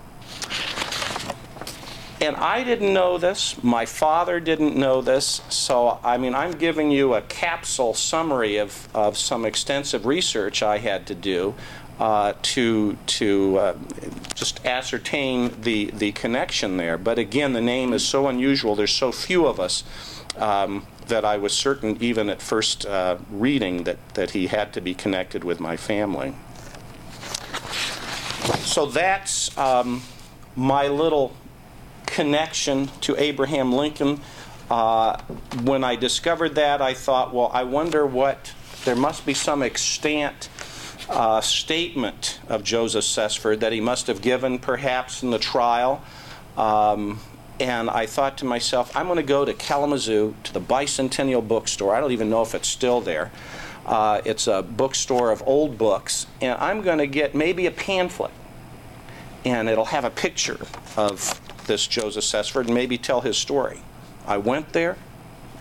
And 2.20 2.38
I 2.38 2.64
didn't 2.64 2.94
know 2.94 3.18
this, 3.18 3.62
my 3.64 3.86
father 3.86 4.40
didn't 4.40 4.78
know 4.78 5.02
this, 5.02 5.42
so 5.50 6.00
I 6.04 6.18
mean, 6.18 6.34
I'm 6.34 6.52
giving 6.52 6.90
you 6.90 7.16
a 7.16 7.22
capsule 7.22 7.94
summary 7.94 8.58
of, 8.58 8.88
of 8.94 9.18
some 9.18 9.44
extensive 9.44 10.06
research 10.06 10.64
I 10.64 10.78
had 10.78 11.06
to 11.08 11.16
do 11.16 11.54
uh, 12.00 12.34
to 12.42 12.98
to 13.06 13.58
uh, 13.58 13.76
just 14.34 14.66
ascertain 14.66 15.62
the 15.62 15.92
the 15.92 16.12
connection 16.12 16.78
there. 16.78 16.98
But 16.98 17.20
again, 17.20 17.54
the 17.54 17.62
name 17.62 17.94
is 17.94 18.06
so 18.06 18.28
unusual. 18.28 18.76
There's 18.76 18.94
so 18.94 19.12
few 19.12 19.46
of 19.46 19.60
us 19.60 19.84
um, 20.38 20.86
that 21.08 21.24
I 21.24 21.38
was 21.38 21.54
certain, 21.54 21.98
even 22.02 22.30
at 22.30 22.42
first 22.42 22.86
uh, 22.86 23.18
reading, 23.32 23.84
that 23.84 23.98
that 24.16 24.32
he 24.32 24.48
had 24.48 24.74
to 24.74 24.82
be 24.82 24.94
connected 24.94 25.44
with 25.44 25.60
my 25.60 25.78
family. 25.78 26.34
So 28.64 28.86
that's 28.86 29.56
um, 29.58 30.02
my 30.56 30.88
little 30.88 31.36
connection 32.06 32.90
to 33.02 33.16
Abraham 33.18 33.72
Lincoln. 33.72 34.20
Uh, 34.70 35.22
when 35.64 35.84
I 35.84 35.96
discovered 35.96 36.56
that, 36.56 36.82
I 36.82 36.94
thought, 36.94 37.34
well, 37.34 37.52
I 37.54 37.64
wonder 37.64 38.06
what 38.06 38.54
there 38.86 38.96
must 38.96 39.26
be 39.26 39.34
some 39.34 39.62
extant 39.62 40.50
uh, 41.10 41.42
statement 41.42 42.40
of 42.48 42.64
Joseph 42.64 43.04
Sessford 43.04 43.60
that 43.60 43.72
he 43.72 43.82
must 43.82 44.08
have 44.08 44.22
given 44.22 44.60
perhaps 44.60 45.24
in 45.24 45.32
the 45.32 45.40
trial. 45.40 46.02
Um, 46.58 47.20
and 47.60 47.90
I 47.90 48.06
thought 48.06 48.38
to 48.40 48.46
myself, 48.46 48.96
I'm 48.96 49.06
going 49.06 49.18
to 49.18 49.24
go 49.24 49.46
to 49.46 49.54
Kalamazoo 49.54 50.36
to 50.44 50.54
the 50.54 50.62
Bicentennial 50.62 51.48
Bookstore. 51.48 51.96
I 51.96 52.00
don't 52.00 52.12
even 52.12 52.30
know 52.30 52.42
if 52.42 52.56
it's 52.56 52.68
still 52.68 53.00
there. 53.02 53.32
Uh, 53.86 54.22
it's 54.26 54.48
a 54.48 54.64
bookstore 54.64 55.32
of 55.32 55.44
old 55.46 55.78
books, 55.78 56.26
and 56.42 56.58
I'm 56.60 56.82
going 56.82 57.00
to 57.00 57.08
get 57.08 57.36
maybe 57.36 57.66
a 57.66 57.72
pamphlet, 57.72 58.32
and 59.44 59.68
it'll 59.68 59.86
have 59.86 60.06
a 60.06 60.10
picture 60.10 60.66
of 60.96 61.40
this 61.68 61.86
Joseph 61.88 62.24
Sessford 62.24 62.66
and 62.66 62.74
maybe 62.74 62.98
tell 62.98 63.22
his 63.22 63.38
story. 63.38 63.82
I 64.26 64.38
went 64.38 64.72
there, 64.72 64.98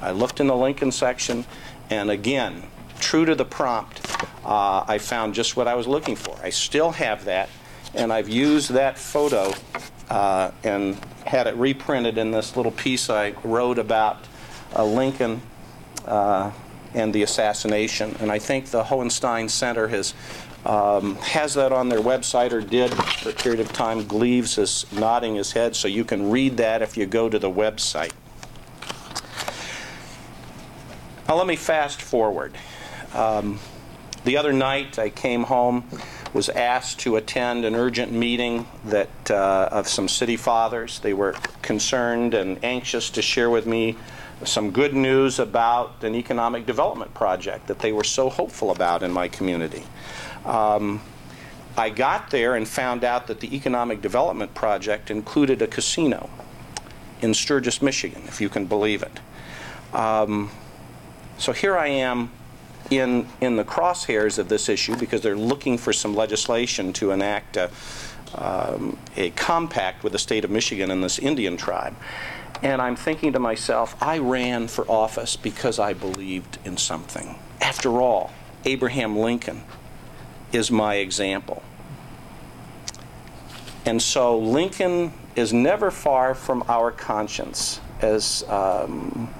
I 0.01 0.13
looked 0.13 0.39
in 0.39 0.47
the 0.47 0.57
Lincoln 0.57 0.93
section, 0.93 1.45
and 1.91 2.11
again, 2.11 2.63
true 3.01 3.25
to 3.25 3.35
the 3.35 3.45
prompt, 3.45 4.01
uh, 4.45 4.85
I 4.87 4.99
found 4.99 5.35
just 5.35 5.57
what 5.57 5.69
I 5.69 5.75
was 5.75 5.87
looking 5.87 6.17
for. 6.17 6.37
I 6.43 6.51
still 6.51 6.91
have 6.93 7.25
that, 7.27 7.49
and 7.95 8.13
I've 8.13 8.29
used 8.29 8.71
that 8.71 8.99
photo 8.99 9.53
uh, 10.11 10.51
and 10.65 10.97
had 11.25 11.47
it 11.47 11.55
reprinted 11.57 12.19
in 12.19 12.31
this 12.31 12.57
little 12.57 12.73
piece 12.73 13.09
I 13.09 13.31
wrote 13.45 13.79
about 13.79 14.19
uh, 14.75 14.85
Lincoln 14.85 15.41
uh, 16.07 16.51
and 16.95 17.13
the 17.15 17.23
assassination. 17.23 18.17
And 18.21 18.31
I 18.31 18.39
think 18.39 18.67
the 18.67 18.83
Hauenstein 18.83 19.49
Center 19.49 19.89
has 19.89 20.15
um, 20.65 21.17
has 21.17 21.55
that 21.55 21.73
on 21.73 21.89
their 21.89 22.01
website 22.01 22.53
or 22.53 22.61
did 22.61 22.93
for 22.93 23.31
a 23.31 23.33
period 23.33 23.61
of 23.61 23.73
time. 23.73 24.07
Gleaves 24.07 24.59
is 24.59 24.87
nodding 24.93 25.35
his 25.35 25.53
head, 25.53 25.75
so 25.75 25.89
you 25.89 26.05
can 26.05 26.31
read 26.31 26.57
that 26.59 26.83
if 26.83 26.97
you 26.97 27.07
go 27.07 27.29
to 27.29 27.39
the 27.39 27.51
website. 27.51 28.13
Now 31.29 31.37
let 31.37 31.47
me 31.47 31.57
fast 31.57 32.01
forward. 32.01 32.57
Um, 33.15 33.59
the 34.25 34.37
other 34.37 34.52
night 34.52 34.99
I 34.99 35.11
came 35.11 35.45
home, 35.45 35.88
was 36.33 36.49
asked 36.49 37.00
to 37.00 37.17
attend 37.17 37.64
an 37.64 37.75
urgent 37.75 38.12
meeting 38.12 38.67
that 38.87 39.31
uh, 39.31 39.69
of 39.71 39.88
some 39.88 40.09
city 40.09 40.37
fathers. 40.37 40.99
They 41.00 41.12
were 41.12 41.35
concerned 41.61 42.35
and 42.35 42.62
anxious 42.64 43.11
to 43.11 43.23
share 43.23 43.50
with 43.50 43.67
me 43.67 43.97
some 44.45 44.71
good 44.71 44.95
news 44.95 45.38
about 45.38 46.02
an 46.02 46.14
economic 46.14 46.67
development 46.67 47.14
project 47.14 47.67
that 47.67 47.79
they 47.81 47.93
were 47.93 48.05
so 48.05 48.29
hopeful 48.29 48.71
about 48.71 49.02
in 49.02 49.12
my 49.12 49.29
community. 49.29 49.85
Um, 50.45 51.00
I 51.76 51.91
got 51.91 52.31
there 52.31 52.55
and 52.55 52.67
found 52.67 53.05
out 53.05 53.29
that 53.29 53.41
the 53.41 53.55
economic 53.55 54.02
development 54.02 54.55
project 54.55 55.11
included 55.11 55.62
a 55.62 55.67
casino 55.67 56.29
in 57.21 57.35
Sturgis, 57.35 57.81
Michigan, 57.81 58.23
if 58.26 58.41
you 58.41 58.49
can 58.49 58.67
believe 58.67 59.02
it. 59.02 59.21
Um, 59.95 60.50
so 61.38 61.52
here 61.52 61.76
I 61.76 61.88
am 61.88 62.31
in, 62.99 63.27
in 63.41 63.57
the 63.57 63.65
crosshairs 63.65 64.39
of 64.39 64.49
this 64.49 64.69
issue 64.69 64.97
because 64.97 65.21
they're 65.21 65.37
looking 65.37 65.79
for 65.79 65.93
some 65.93 66.15
legislation 66.15 66.93
to 66.95 67.11
enact 67.11 67.57
a, 67.57 67.71
um, 68.35 68.99
a 69.17 69.31
compact 69.31 70.05
with 70.05 70.13
the 70.13 70.19
state 70.19 70.45
of 70.45 70.51
Michigan 70.51 70.91
and 70.91 71.03
this 71.03 71.19
Indian 71.19 71.57
tribe. 71.57 71.95
And 72.63 72.81
I'm 72.81 72.97
thinking 72.97 73.33
to 73.33 73.39
myself, 73.39 74.01
I 74.01 74.19
ran 74.19 74.69
for 74.69 74.89
office 74.89 75.37
because 75.37 75.79
I 75.79 75.95
believed 75.95 76.59
in 76.65 76.77
something. 76.77 77.39
After 77.61 78.01
all, 78.01 78.33
Abraham 78.65 79.19
Lincoln 79.19 79.63
is 80.53 80.71
my 80.71 80.97
example. 80.97 81.63
And 83.85 84.01
so 84.01 84.39
Lincoln 84.39 85.13
is 85.35 85.53
never 85.53 85.91
far 85.91 86.35
from 86.35 86.63
our 86.69 86.93
conscience 86.93 87.81
as 88.01 88.45
um, 88.49 89.33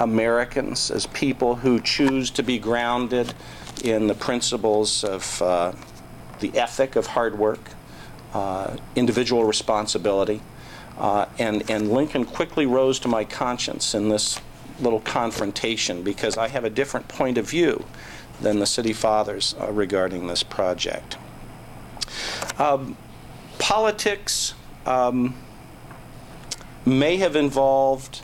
Americans, 0.00 0.90
as 0.90 1.06
people 1.06 1.56
who 1.56 1.78
choose 1.80 2.30
to 2.30 2.42
be 2.42 2.58
grounded 2.58 3.34
in 3.84 4.06
the 4.06 4.14
principles 4.14 5.04
of 5.04 5.40
uh, 5.42 5.72
the 6.40 6.56
ethic 6.58 6.96
of 6.96 7.06
hard 7.06 7.38
work, 7.38 7.60
uh, 8.32 8.76
individual 8.96 9.44
responsibility, 9.44 10.40
uh, 10.98 11.26
and, 11.38 11.70
and 11.70 11.92
Lincoln 11.92 12.24
quickly 12.24 12.66
rose 12.66 12.98
to 13.00 13.08
my 13.08 13.24
conscience 13.24 13.94
in 13.94 14.08
this 14.08 14.40
little 14.80 15.00
confrontation 15.00 16.02
because 16.02 16.38
I 16.38 16.48
have 16.48 16.64
a 16.64 16.70
different 16.70 17.06
point 17.06 17.36
of 17.36 17.48
view 17.48 17.84
than 18.40 18.58
the 18.58 18.66
city 18.66 18.94
fathers 18.94 19.54
uh, 19.60 19.70
regarding 19.70 20.26
this 20.26 20.42
project. 20.42 21.18
Um, 22.58 22.96
politics 23.58 24.54
um, 24.86 25.34
may 26.86 27.18
have 27.18 27.36
involved 27.36 28.22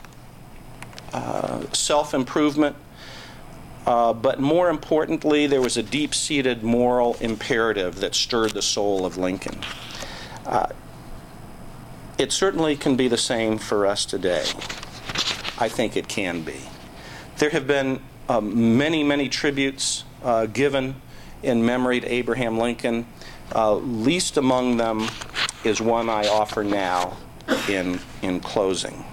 uh, 1.13 1.61
self 1.73 2.13
improvement, 2.13 2.75
uh, 3.85 4.13
but 4.13 4.39
more 4.39 4.69
importantly, 4.69 5.47
there 5.47 5.61
was 5.61 5.77
a 5.77 5.83
deep 5.83 6.13
seated 6.13 6.63
moral 6.63 7.15
imperative 7.21 7.99
that 8.01 8.13
stirred 8.13 8.51
the 8.51 8.61
soul 8.61 9.05
of 9.05 9.17
Lincoln. 9.17 9.59
Uh, 10.45 10.67
it 12.17 12.31
certainly 12.31 12.75
can 12.75 12.95
be 12.95 13.07
the 13.07 13.17
same 13.17 13.57
for 13.57 13.85
us 13.85 14.05
today. 14.05 14.45
I 15.59 15.69
think 15.69 15.95
it 15.95 16.07
can 16.07 16.41
be. 16.41 16.59
There 17.37 17.51
have 17.51 17.67
been 17.67 18.01
um, 18.27 18.77
many, 18.77 19.03
many 19.03 19.29
tributes 19.29 20.03
uh, 20.23 20.47
given 20.47 20.95
in 21.43 21.65
memory 21.65 21.99
to 21.99 22.11
Abraham 22.11 22.57
Lincoln. 22.57 23.05
Uh, 23.55 23.75
least 23.75 24.37
among 24.37 24.77
them 24.77 25.07
is 25.63 25.79
one 25.79 26.09
I 26.09 26.27
offer 26.27 26.63
now 26.63 27.17
in, 27.69 27.99
in 28.21 28.39
closing. 28.39 29.05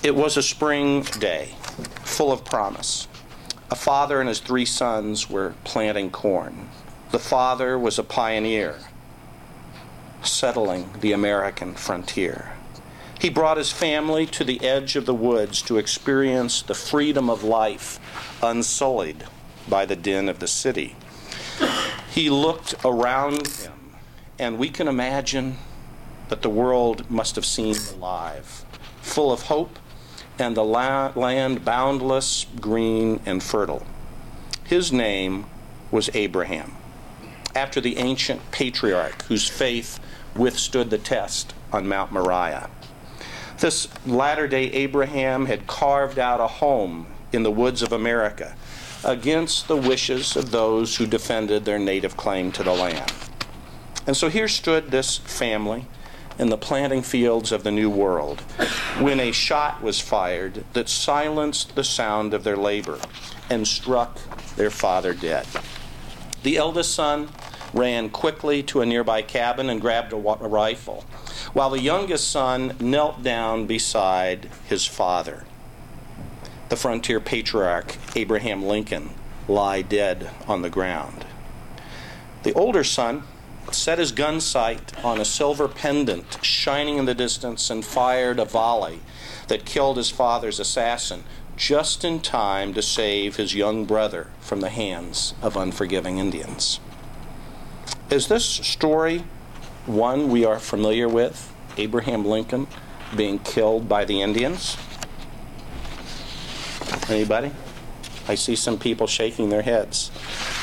It 0.00 0.14
was 0.14 0.36
a 0.36 0.42
spring 0.42 1.02
day, 1.02 1.56
full 2.04 2.30
of 2.30 2.44
promise. 2.44 3.08
A 3.68 3.74
father 3.74 4.20
and 4.20 4.28
his 4.28 4.38
three 4.38 4.64
sons 4.64 5.28
were 5.28 5.54
planting 5.64 6.10
corn. 6.10 6.68
The 7.10 7.18
father 7.18 7.76
was 7.76 7.98
a 7.98 8.04
pioneer 8.04 8.78
settling 10.22 10.90
the 11.00 11.10
American 11.12 11.74
frontier. 11.74 12.52
He 13.18 13.28
brought 13.28 13.56
his 13.56 13.72
family 13.72 14.24
to 14.26 14.44
the 14.44 14.64
edge 14.64 14.94
of 14.94 15.04
the 15.04 15.14
woods 15.14 15.60
to 15.62 15.78
experience 15.78 16.62
the 16.62 16.74
freedom 16.74 17.28
of 17.28 17.42
life 17.42 17.98
unsullied 18.40 19.24
by 19.68 19.84
the 19.84 19.96
din 19.96 20.28
of 20.28 20.38
the 20.38 20.46
city. 20.46 20.94
He 22.12 22.30
looked 22.30 22.76
around 22.84 23.48
him, 23.48 23.96
and 24.38 24.58
we 24.58 24.70
can 24.70 24.86
imagine 24.86 25.56
that 26.28 26.42
the 26.42 26.50
world 26.50 27.10
must 27.10 27.34
have 27.34 27.44
seemed 27.44 27.80
alive, 27.96 28.64
full 29.02 29.32
of 29.32 29.42
hope, 29.42 29.76
and 30.38 30.56
the 30.56 30.64
la- 30.64 31.12
land 31.14 31.64
boundless, 31.64 32.46
green, 32.60 33.20
and 33.26 33.42
fertile. 33.42 33.84
His 34.64 34.92
name 34.92 35.46
was 35.90 36.10
Abraham, 36.14 36.76
after 37.54 37.80
the 37.80 37.96
ancient 37.96 38.50
patriarch 38.50 39.22
whose 39.24 39.48
faith 39.48 39.98
withstood 40.36 40.90
the 40.90 40.98
test 40.98 41.54
on 41.72 41.88
Mount 41.88 42.12
Moriah. 42.12 42.70
This 43.58 43.88
latter 44.06 44.46
day 44.46 44.70
Abraham 44.72 45.46
had 45.46 45.66
carved 45.66 46.18
out 46.18 46.40
a 46.40 46.46
home 46.46 47.06
in 47.32 47.42
the 47.42 47.50
woods 47.50 47.82
of 47.82 47.92
America 47.92 48.54
against 49.04 49.68
the 49.68 49.76
wishes 49.76 50.36
of 50.36 50.50
those 50.50 50.96
who 50.96 51.06
defended 51.06 51.64
their 51.64 51.78
native 51.78 52.16
claim 52.16 52.52
to 52.52 52.62
the 52.62 52.72
land. 52.72 53.12
And 54.06 54.16
so 54.16 54.28
here 54.28 54.48
stood 54.48 54.90
this 54.90 55.18
family 55.18 55.86
in 56.38 56.50
the 56.50 56.56
planting 56.56 57.02
fields 57.02 57.52
of 57.52 57.64
the 57.64 57.70
New 57.70 57.90
World 57.90 58.40
when 59.00 59.20
a 59.20 59.32
shot 59.32 59.82
was 59.82 60.00
fired 60.00 60.64
that 60.72 60.88
silenced 60.88 61.74
the 61.74 61.84
sound 61.84 62.32
of 62.32 62.44
their 62.44 62.56
labor 62.56 62.98
and 63.50 63.66
struck 63.66 64.18
their 64.56 64.70
father 64.70 65.12
dead. 65.12 65.46
The 66.42 66.56
eldest 66.56 66.94
son 66.94 67.28
ran 67.74 68.10
quickly 68.10 68.62
to 68.64 68.80
a 68.80 68.86
nearby 68.86 69.22
cabin 69.22 69.68
and 69.68 69.80
grabbed 69.80 70.12
a, 70.12 70.16
a 70.16 70.48
rifle, 70.48 71.04
while 71.52 71.70
the 71.70 71.80
youngest 71.80 72.30
son 72.30 72.76
knelt 72.80 73.22
down 73.22 73.66
beside 73.66 74.48
his 74.68 74.86
father. 74.86 75.44
The 76.68 76.76
frontier 76.76 77.20
patriarch, 77.20 77.96
Abraham 78.14 78.64
Lincoln, 78.64 79.10
lie 79.48 79.82
dead 79.82 80.30
on 80.46 80.62
the 80.62 80.70
ground. 80.70 81.24
The 82.42 82.52
older 82.52 82.84
son 82.84 83.24
set 83.74 83.98
his 83.98 84.12
gun 84.12 84.40
sight 84.40 85.04
on 85.04 85.20
a 85.20 85.24
silver 85.24 85.68
pendant 85.68 86.38
shining 86.42 86.98
in 86.98 87.04
the 87.04 87.14
distance 87.14 87.70
and 87.70 87.84
fired 87.84 88.38
a 88.38 88.44
volley 88.44 89.00
that 89.48 89.64
killed 89.64 89.96
his 89.96 90.10
father's 90.10 90.60
assassin 90.60 91.24
just 91.56 92.04
in 92.04 92.20
time 92.20 92.72
to 92.72 92.80
save 92.80 93.36
his 93.36 93.54
young 93.54 93.84
brother 93.84 94.28
from 94.40 94.60
the 94.60 94.68
hands 94.68 95.34
of 95.42 95.56
unforgiving 95.56 96.18
Indians. 96.18 96.78
Is 98.10 98.28
this 98.28 98.44
story 98.44 99.24
one 99.86 100.28
we 100.28 100.44
are 100.44 100.58
familiar 100.58 101.08
with? 101.08 101.52
Abraham 101.76 102.24
Lincoln 102.24 102.66
being 103.16 103.38
killed 103.38 103.88
by 103.88 104.04
the 104.04 104.22
Indians? 104.22 104.76
Anybody? 107.08 107.50
I 108.28 108.34
see 108.34 108.54
some 108.54 108.78
people 108.78 109.06
shaking 109.06 109.48
their 109.48 109.62
heads. 109.62 110.10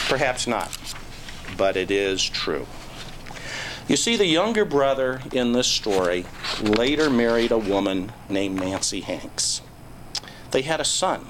Perhaps 0.08 0.48
not, 0.48 0.78
but 1.58 1.76
it 1.76 1.90
is 1.90 2.24
true. 2.24 2.68
You 3.88 3.98
see, 3.98 4.16
the 4.16 4.26
younger 4.26 4.66
brother 4.66 5.22
in 5.32 5.52
this 5.52 5.68
story 5.68 6.26
later 6.60 7.08
married 7.08 7.52
a 7.52 7.58
woman 7.60 8.12
named 8.28 8.60
Nancy 8.60 9.02
Hanks. 9.02 9.62
They 10.50 10.64
had 10.64 10.82
a 10.82 10.86
son. 10.86 11.28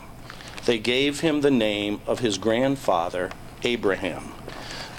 They 0.66 0.80
gave 0.80 1.20
him 1.20 1.42
the 1.42 1.52
name 1.52 2.00
of 2.08 2.20
his 2.20 2.38
grandfather, 2.38 3.32
Abraham. 3.64 4.32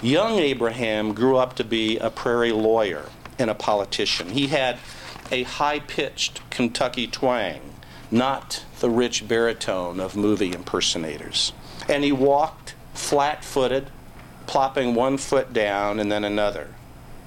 Young 0.03 0.39
Abraham 0.39 1.15
grew 1.15 1.39
up 1.39 1.57
to 1.57 1.65
be 1.65 1.97
a 1.97 2.11
prairie 2.11 2.53
lawyer 2.53 3.07
and 3.39 3.49
a 3.49 3.55
politician. 3.55 4.31
He 4.31 4.49
had 4.49 4.79
a 5.31 5.45
high 5.45 5.81
pitched 5.81 6.49
Kentucky 6.51 7.07
twang, 7.07 7.61
not 8.11 8.65
the 8.81 8.91
rich 8.91 9.27
baritone 9.27 9.99
of 9.99 10.15
movie 10.15 10.53
impersonators. 10.53 11.55
And 11.89 12.05
he 12.05 12.13
walked 12.13 12.75
flat 12.93 13.43
footed, 13.43 13.91
plopping 14.47 14.95
one 14.95 15.17
foot 15.17 15.55
down 15.55 15.99
and 15.99 16.13
then 16.13 16.23
another. 16.23 16.75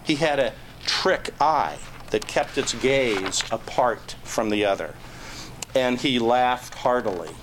He 0.09 0.15
had 0.15 0.39
a 0.39 0.53
trick 0.87 1.35
eye 1.39 1.77
that 2.09 2.25
kept 2.25 2.57
its 2.57 2.73
gaze 2.73 3.43
apart 3.51 4.15
from 4.23 4.49
the 4.49 4.65
other. 4.65 4.95
And 5.75 6.01
he 6.01 6.17
laughed 6.17 6.73
heartily 6.73 7.35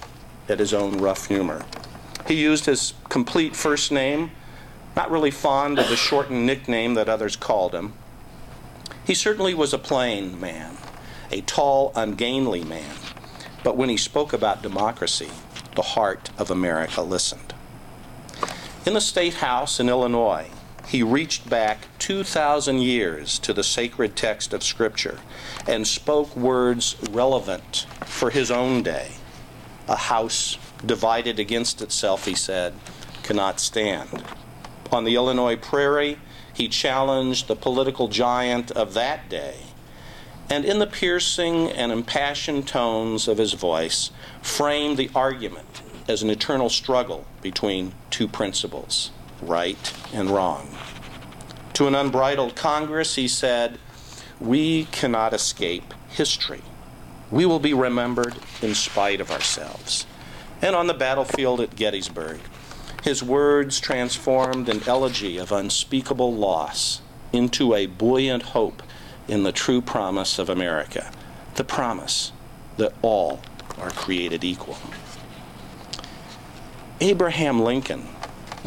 at 0.48 0.58
his 0.58 0.74
own 0.74 0.98
rough 0.98 1.28
humor. 1.28 1.64
He 2.26 2.34
used 2.34 2.66
his 2.66 2.94
complete 3.08 3.54
first 3.54 3.92
name, 3.92 4.32
not 4.96 5.12
really 5.12 5.30
fond 5.30 5.78
of 5.78 5.88
the 5.88 5.94
shortened 5.94 6.44
nickname 6.44 6.94
that 6.94 7.08
others 7.08 7.36
called 7.36 7.72
him. 7.72 7.92
He 9.06 9.14
certainly 9.14 9.54
was 9.54 9.72
a 9.72 9.78
plain 9.78 10.40
man, 10.40 10.76
a 11.30 11.42
tall, 11.42 11.92
ungainly 11.94 12.64
man. 12.64 12.96
But 13.62 13.76
when 13.76 13.90
he 13.90 13.96
spoke 13.96 14.32
about 14.32 14.60
democracy, 14.60 15.30
the 15.76 15.82
heart 15.82 16.30
of 16.36 16.50
America 16.50 17.02
listened. 17.02 17.54
In 18.84 18.94
the 18.94 19.00
State 19.00 19.34
House 19.34 19.78
in 19.78 19.88
Illinois, 19.88 20.50
he 20.86 21.02
reached 21.02 21.48
back 21.50 21.88
2,000 21.98 22.80
years 22.80 23.38
to 23.40 23.52
the 23.52 23.64
sacred 23.64 24.14
text 24.14 24.54
of 24.54 24.62
Scripture 24.62 25.18
and 25.66 25.86
spoke 25.86 26.36
words 26.36 26.96
relevant 27.10 27.86
for 28.04 28.30
his 28.30 28.50
own 28.50 28.82
day. 28.82 29.12
A 29.88 29.96
house 29.96 30.58
divided 30.84 31.40
against 31.40 31.82
itself, 31.82 32.24
he 32.24 32.34
said, 32.34 32.74
cannot 33.24 33.58
stand. 33.58 34.24
On 34.92 35.02
the 35.02 35.16
Illinois 35.16 35.56
prairie, 35.56 36.18
he 36.54 36.68
challenged 36.68 37.48
the 37.48 37.56
political 37.56 38.06
giant 38.06 38.70
of 38.70 38.94
that 38.94 39.28
day, 39.28 39.56
and 40.48 40.64
in 40.64 40.78
the 40.78 40.86
piercing 40.86 41.68
and 41.68 41.90
impassioned 41.90 42.68
tones 42.68 43.26
of 43.26 43.38
his 43.38 43.54
voice, 43.54 44.12
framed 44.40 44.96
the 44.96 45.10
argument 45.14 45.82
as 46.06 46.22
an 46.22 46.30
eternal 46.30 46.68
struggle 46.68 47.26
between 47.42 47.92
two 48.10 48.28
principles 48.28 49.10
right 49.42 49.92
and 50.12 50.30
wrong. 50.30 50.68
To 51.74 51.86
an 51.86 51.94
unbridled 51.94 52.56
Congress, 52.56 53.16
he 53.16 53.28
said, 53.28 53.78
We 54.40 54.84
cannot 54.86 55.32
escape 55.32 55.92
history. 56.08 56.62
We 57.30 57.44
will 57.44 57.58
be 57.58 57.74
remembered 57.74 58.36
in 58.62 58.74
spite 58.74 59.20
of 59.20 59.30
ourselves. 59.30 60.06
And 60.62 60.74
on 60.74 60.86
the 60.86 60.94
battlefield 60.94 61.60
at 61.60 61.76
Gettysburg, 61.76 62.40
his 63.02 63.22
words 63.22 63.78
transformed 63.78 64.68
an 64.68 64.82
elegy 64.86 65.36
of 65.36 65.52
unspeakable 65.52 66.34
loss 66.34 67.02
into 67.32 67.74
a 67.74 67.86
buoyant 67.86 68.42
hope 68.42 68.82
in 69.28 69.42
the 69.42 69.52
true 69.52 69.80
promise 69.80 70.38
of 70.38 70.48
America 70.48 71.12
the 71.56 71.64
promise 71.64 72.32
that 72.76 72.92
all 73.02 73.40
are 73.78 73.90
created 73.90 74.44
equal. 74.44 74.78
Abraham 77.00 77.60
Lincoln 77.60 78.06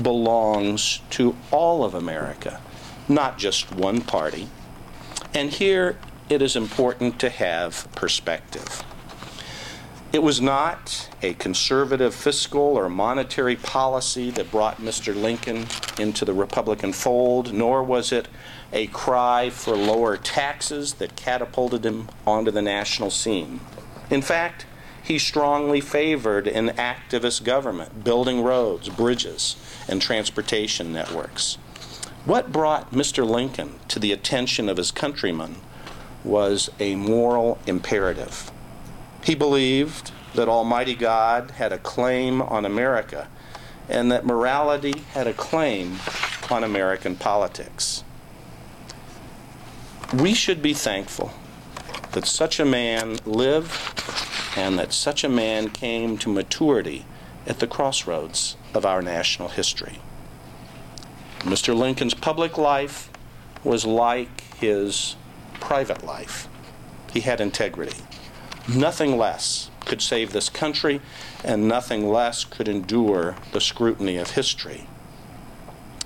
belongs 0.02 1.02
to 1.12 1.36
all 1.52 1.84
of 1.84 1.94
America, 1.94 2.62
not 3.08 3.38
just 3.38 3.72
one 3.72 4.02
party. 4.02 4.48
And 5.34 5.50
here 5.50 5.98
it 6.30 6.42
is 6.42 6.56
important 6.56 7.20
to 7.20 7.30
have 7.30 7.88
perspective. 7.96 8.84
It 10.12 10.24
was 10.24 10.42
not 10.42 11.08
a 11.22 11.36
conservative 11.36 12.16
fiscal 12.16 12.60
or 12.62 12.90
monetary 12.90 13.56
policy 13.56 14.32
that 14.32 14.50
brought 14.50 14.78
Mr. 14.78 15.16
Lincoln 15.16 15.68
into 16.00 16.26
the 16.26 16.34
Republican 16.34 16.94
fold, 16.94 17.54
nor 17.54 17.84
was 17.84 18.12
it 18.12 18.28
a 18.74 18.88
cry 18.88 19.52
for 19.52 19.76
lower 19.76 20.18
taxes 20.18 20.94
that 20.94 21.16
catapulted 21.16 21.86
him 21.86 22.10
onto 22.26 22.50
the 22.50 22.62
national 22.62 23.12
scene. 23.12 23.60
In 24.10 24.24
fact, 24.24 24.66
he 25.04 25.20
strongly 25.20 25.80
favored 25.80 26.48
an 26.48 26.70
activist 26.70 27.44
government, 27.44 28.04
building 28.04 28.42
roads, 28.42 28.90
bridges, 28.90 29.56
and 29.90 30.02
transportation 30.02 30.94
networks. 30.94 31.56
What 32.26 32.52
brought 32.52 32.92
Mr. 32.92 33.28
Lincoln 33.28 33.80
to 33.88 34.00
the 34.00 34.12
attention 34.12 34.70
of 34.70 34.78
his 34.78 34.92
countrymen 34.92 35.56
was 36.24 36.70
a 36.80 36.96
moral 36.96 37.58
imperative. 37.66 38.52
He 39.24 39.36
believed 39.36 40.12
that 40.36 40.48
Almighty 40.48 40.96
God 40.96 41.52
had 41.52 41.74
a 41.74 41.78
claim 41.78 42.42
on 42.42 42.66
America 42.66 43.28
and 43.88 44.12
that 44.12 44.26
morality 44.26 44.94
had 45.14 45.26
a 45.26 45.34
claim 45.34 45.98
on 46.52 46.64
American 46.64 47.16
politics. 47.16 48.04
We 50.14 50.34
should 50.34 50.62
be 50.62 50.74
thankful 50.74 51.32
that 52.12 52.26
such 52.26 52.60
a 52.60 52.66
man 52.66 53.18
lived 53.26 54.04
and 54.56 54.78
that 54.78 54.94
such 54.94 55.24
a 55.24 55.30
man 55.30 55.70
came 55.70 56.18
to 56.20 56.30
maturity 56.30 57.06
at 57.48 57.60
the 57.60 57.68
crossroads 57.68 58.56
of 58.74 58.86
our 58.86 59.02
national 59.02 59.50
history. 59.50 60.00
Mr. 61.40 61.76
Lincoln's 61.76 62.14
public 62.14 62.58
life 62.58 63.10
was 63.64 63.86
like 63.86 64.42
his 64.56 65.16
private 65.60 66.04
life. 66.04 66.48
He 67.12 67.22
had 67.22 67.42
integrity. 67.42 67.98
Nothing 68.68 69.18
less 69.18 69.72
could 69.86 70.02
save 70.02 70.32
this 70.32 70.50
country, 70.50 71.02
and 71.44 71.68
nothing 71.68 72.08
less 72.08 72.46
could 72.46 72.68
endure 72.68 73.36
the 73.52 73.62
scrutiny 73.62 74.18
of 74.18 74.32
history. 74.32 74.88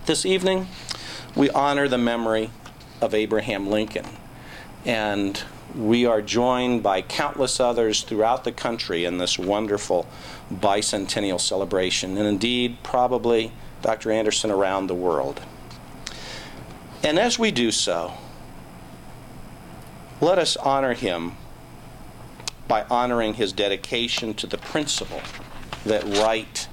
This 0.06 0.26
evening, 0.26 0.68
we 1.36 1.50
honor 1.50 1.88
the 1.88 1.98
memory 1.98 2.52
of 3.02 3.14
Abraham 3.14 3.68
Lincoln, 3.68 4.06
and 4.86 5.44
we 5.76 6.06
are 6.06 6.22
joined 6.22 6.84
by 6.84 7.02
countless 7.02 7.60
others 7.60 8.04
throughout 8.04 8.44
the 8.44 8.52
country 8.52 9.06
in 9.06 9.18
this 9.18 9.40
wonderful 9.40 10.08
bicentennial 10.52 11.40
celebration, 11.40 12.18
and 12.18 12.28
indeed, 12.28 12.78
probably, 12.84 13.52
Dr. 13.82 14.12
Anderson, 14.12 14.52
around 14.52 14.88
the 14.88 14.96
world. 14.96 15.42
And 17.04 17.18
as 17.18 17.40
we 17.40 17.52
do 17.52 17.72
so, 17.72 18.14
let 20.22 20.38
us 20.38 20.56
honor 20.58 20.94
him 20.94 21.34
by 22.68 22.84
honoring 22.90 23.34
his 23.34 23.52
dedication 23.52 24.34
to 24.36 24.48
the 24.48 24.58
principle 24.58 25.22
that 25.86 26.04
right 26.04 26.68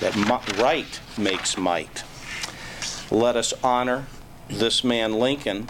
that 0.00 0.16
right 0.56 1.00
makes 1.18 1.58
might. 1.58 2.04
Let 3.10 3.36
us 3.36 3.52
honor 3.62 4.06
this 4.48 4.82
man 4.82 5.18
Lincoln 5.18 5.68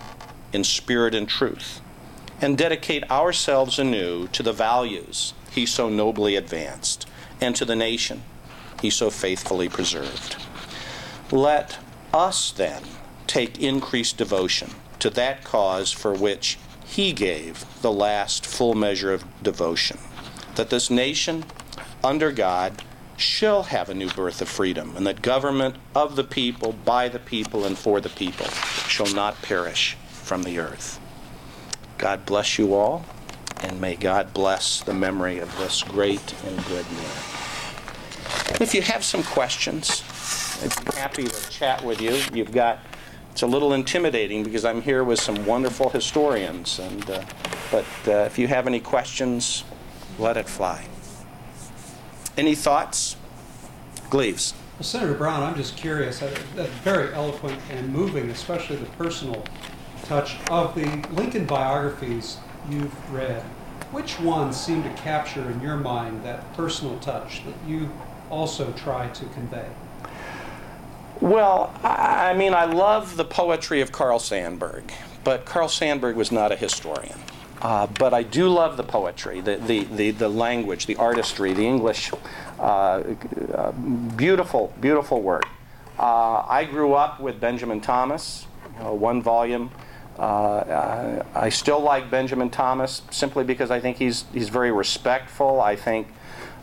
in 0.53 0.63
spirit 0.63 1.17
and 1.17 1.29
truth 1.29 1.81
and 2.41 2.57
dedicate 2.57 3.09
ourselves 3.11 3.79
anew 3.79 4.27
to 4.29 4.43
the 4.43 4.53
values 4.53 5.35
he 5.51 5.67
so 5.67 5.89
nobly 5.89 6.37
advanced 6.37 7.07
and 7.41 7.55
to 7.57 7.65
the 7.65 7.77
nation 7.77 8.23
he 8.81 8.91
so 8.91 9.11
faithfully 9.11 9.69
preserved. 9.69 10.37
Let 11.31 11.79
us 12.13 12.51
then 12.51 12.83
take 13.27 13.61
increased 13.61 14.17
devotion 14.17 14.71
to 15.01 15.11
that 15.11 15.45
cause 15.45 15.93
for 15.93 16.15
which 16.15 16.59
he 16.85 17.13
gave 17.13 17.65
the 17.83 17.93
last 17.93 18.45
full 18.45 18.75
measure 18.75 19.13
of 19.13 19.25
devotion, 19.43 19.99
that 20.57 20.71
this 20.71 20.91
nation, 20.91 21.45
under 22.03 22.33
God, 22.33 22.83
shall 23.17 23.65
have 23.65 23.89
a 23.89 23.95
new 23.95 24.11
birth 24.11 24.41
of 24.41 24.49
freedom, 24.49 24.97
and 24.97 25.07
that 25.07 25.23
government 25.23 25.77
of 25.95 26.17
the 26.17 26.25
people, 26.25 26.73
by 26.73 27.09
the 27.09 27.19
people, 27.19 27.65
and 27.65 27.79
for 27.79 28.01
the 28.01 28.09
people 28.09 28.47
shall 28.89 29.13
not 29.15 29.41
perish 29.43 29.97
from 30.11 30.43
the 30.43 30.59
earth. 30.59 30.99
God 32.01 32.25
bless 32.25 32.59
you 32.59 32.73
all, 32.73 33.05
and 33.61 33.79
may 33.79 33.95
God 33.95 34.33
bless 34.33 34.81
the 34.81 34.95
memory 34.95 35.39
of 35.39 35.55
this 35.59 35.83
great 35.83 36.35
and 36.47 36.57
good 36.65 36.91
man. 36.93 37.13
If 38.59 38.73
you 38.75 38.81
have 38.81 39.05
some 39.05 39.23
questions, 39.23 40.03
I'd 40.63 40.85
be 40.87 40.97
happy 40.97 41.25
to 41.25 41.51
chat 41.51 41.85
with 41.85 42.01
you. 42.01 42.19
You've 42.33 42.53
got 42.53 42.79
it's 43.33 43.43
a 43.43 43.47
little 43.47 43.75
intimidating 43.75 44.43
because 44.43 44.65
I'm 44.65 44.81
here 44.81 45.05
with 45.05 45.21
some 45.21 45.45
wonderful 45.45 45.91
historians. 45.91 46.79
And, 46.79 47.11
uh, 47.11 47.23
but 47.71 47.85
uh, 48.09 48.13
if 48.25 48.39
you 48.39 48.49
have 48.49 48.67
any 48.67 48.81
questions, 48.81 49.63
let 50.19 50.39
it 50.39 50.49
fly. 50.49 50.87
Any 52.39 52.55
thoughts? 52.55 53.17
Gleaves. 54.09 54.55
Well, 54.79 54.85
Senator 54.85 55.13
Brown, 55.13 55.43
I'm 55.43 55.55
just 55.55 55.77
curious. 55.77 56.21
Very 56.83 57.13
eloquent 57.13 57.61
and 57.71 57.93
moving, 57.93 58.31
especially 58.31 58.77
the 58.77 58.87
personal 58.87 59.45
touch 60.11 60.35
of 60.51 60.75
the 60.75 61.07
Lincoln 61.13 61.47
biographies 61.47 62.39
you've 62.69 63.13
read. 63.13 63.41
Which 63.93 64.19
ones 64.19 64.61
seem 64.61 64.83
to 64.83 64.89
capture 64.95 65.49
in 65.49 65.61
your 65.61 65.77
mind 65.77 66.25
that 66.25 66.53
personal 66.55 66.99
touch 66.99 67.45
that 67.45 67.55
you 67.65 67.89
also 68.29 68.73
try 68.73 69.07
to 69.07 69.25
convey? 69.27 69.67
Well, 71.21 71.73
I 71.85 72.35
mean, 72.35 72.55
I 72.55 72.65
love 72.65 73.17
the 73.17 73.25
poetry 73.25 73.83
of 73.83 73.93
Carl 73.93 74.19
Sandburg, 74.19 74.91
but 75.23 75.45
Carl 75.45 75.69
Sandburg 75.69 76.17
was 76.17 76.33
not 76.33 76.51
a 76.51 76.57
historian. 76.57 77.21
Uh, 77.63 77.87
but 77.87 78.13
I 78.13 78.25
do 78.25 78.49
love 78.49 78.77
the 78.77 78.83
poetry, 78.83 79.41
the, 79.41 79.59
the, 79.59 79.85
the, 79.85 80.11
the 80.11 80.29
language, 80.29 80.87
the 80.87 80.97
artistry, 80.97 81.53
the 81.53 81.67
English. 81.67 82.11
Uh, 82.59 82.63
uh, 83.55 83.71
beautiful, 84.17 84.75
beautiful 84.81 85.23
work. 85.23 85.47
Uh, 86.01 86.45
I 86.49 86.65
grew 86.65 86.95
up 86.95 87.21
with 87.21 87.39
Benjamin 87.39 87.81
Thomas, 87.81 88.47
one 88.81 89.23
volume 89.23 89.71
Uh, 90.19 91.25
I 91.35 91.49
still 91.49 91.81
like 91.81 92.11
Benjamin 92.11 92.51
Thomas 92.51 93.03
simply 93.11 93.45
because 93.45 93.71
I 93.71 93.81
think 93.81 93.97
he's 93.97 94.25
he's 94.33 94.49
very 94.49 94.71
respectful. 94.71 95.61
I 95.61 95.77
think 95.77 96.09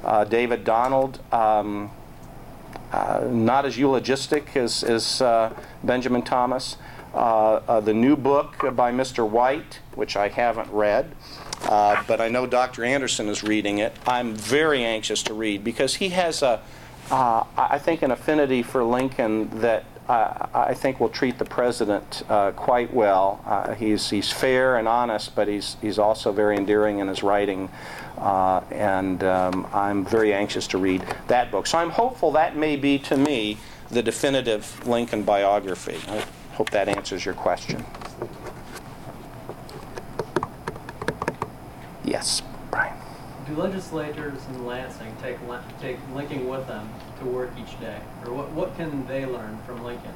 uh, 0.03 0.23
David 0.25 0.63
Donald. 0.63 1.19
Um, 1.33 1.91
uh, 2.91 3.27
not 3.29 3.65
as 3.65 3.77
eulogistic 3.77 4.55
as, 4.55 4.83
as 4.83 5.21
uh, 5.21 5.53
Benjamin 5.83 6.21
Thomas. 6.21 6.77
Uh, 7.13 7.55
uh, 7.67 7.79
the 7.79 7.93
new 7.93 8.15
book 8.15 8.57
by 8.75 8.91
Mr. 8.91 9.27
White, 9.27 9.79
which 9.95 10.15
I 10.15 10.29
haven't 10.29 10.71
read, 10.71 11.13
but 11.61 12.21
I 12.21 12.29
know 12.29 12.45
Dr. 12.45 12.85
Anderson 12.85 13.27
is 13.27 13.43
reading 13.43 13.79
it. 13.79 13.95
I'm 14.05 14.35
very 14.35 14.83
anxious 14.83 15.23
to 15.23 15.33
read 15.33 15.63
because 15.63 15.95
he 15.95 16.09
has 16.09 16.41
a, 16.41 16.61
I 17.11 17.79
think, 17.79 18.03
an 18.03 18.11
affinity 18.11 18.61
for 18.61 18.83
Lincoln 18.83 19.59
that 19.61 19.83
I 20.09 20.73
think 20.73 20.99
will 20.99 21.09
treat 21.09 21.37
the 21.37 21.45
president 21.45 22.23
uh, 22.29 22.51
quite 22.51 22.93
well. 22.93 23.41
Uh, 23.45 23.73
he's 23.73 24.09
he's 24.09 24.31
fair 24.31 24.77
and 24.77 24.87
honest, 24.87 25.35
but 25.35 25.47
he's 25.47 25.75
he's 25.81 25.99
also 25.99 26.31
very 26.31 26.55
endearing 26.55 26.99
in 26.99 27.07
his 27.09 27.23
writing, 27.23 27.69
uh, 28.17 28.61
and 28.71 29.23
um, 29.23 29.67
I'm 29.73 30.05
very 30.05 30.33
anxious 30.33 30.65
to 30.67 30.77
read 30.77 31.03
that 31.27 31.51
book. 31.51 31.67
So 31.67 31.77
I'm 31.77 31.89
hopeful 31.89 32.31
that 32.31 32.55
may 32.55 32.77
be 32.77 32.99
to 32.99 33.17
me 33.17 33.57
the 33.89 34.01
definitive 34.01 34.87
Lincoln 34.87 35.23
biography. 35.23 35.99
I 36.07 36.23
hope 36.53 36.69
that 36.69 36.87
answers 36.87 37.25
your 37.25 37.33
question. 37.33 37.83
Yes. 42.05 42.41
Do 43.47 43.55
legislators 43.55 44.45
in 44.49 44.65
Lansing 44.65 45.15
take 45.21 45.37
take 45.79 45.97
Lincoln 46.13 46.49
with 46.49 46.67
them 46.67 46.89
to 47.19 47.25
work 47.25 47.51
each 47.57 47.79
day, 47.79 47.99
or 48.25 48.33
what 48.33 48.51
what 48.51 48.75
can 48.75 49.07
they 49.07 49.25
learn 49.25 49.57
from 49.65 49.85
Lincoln? 49.85 50.13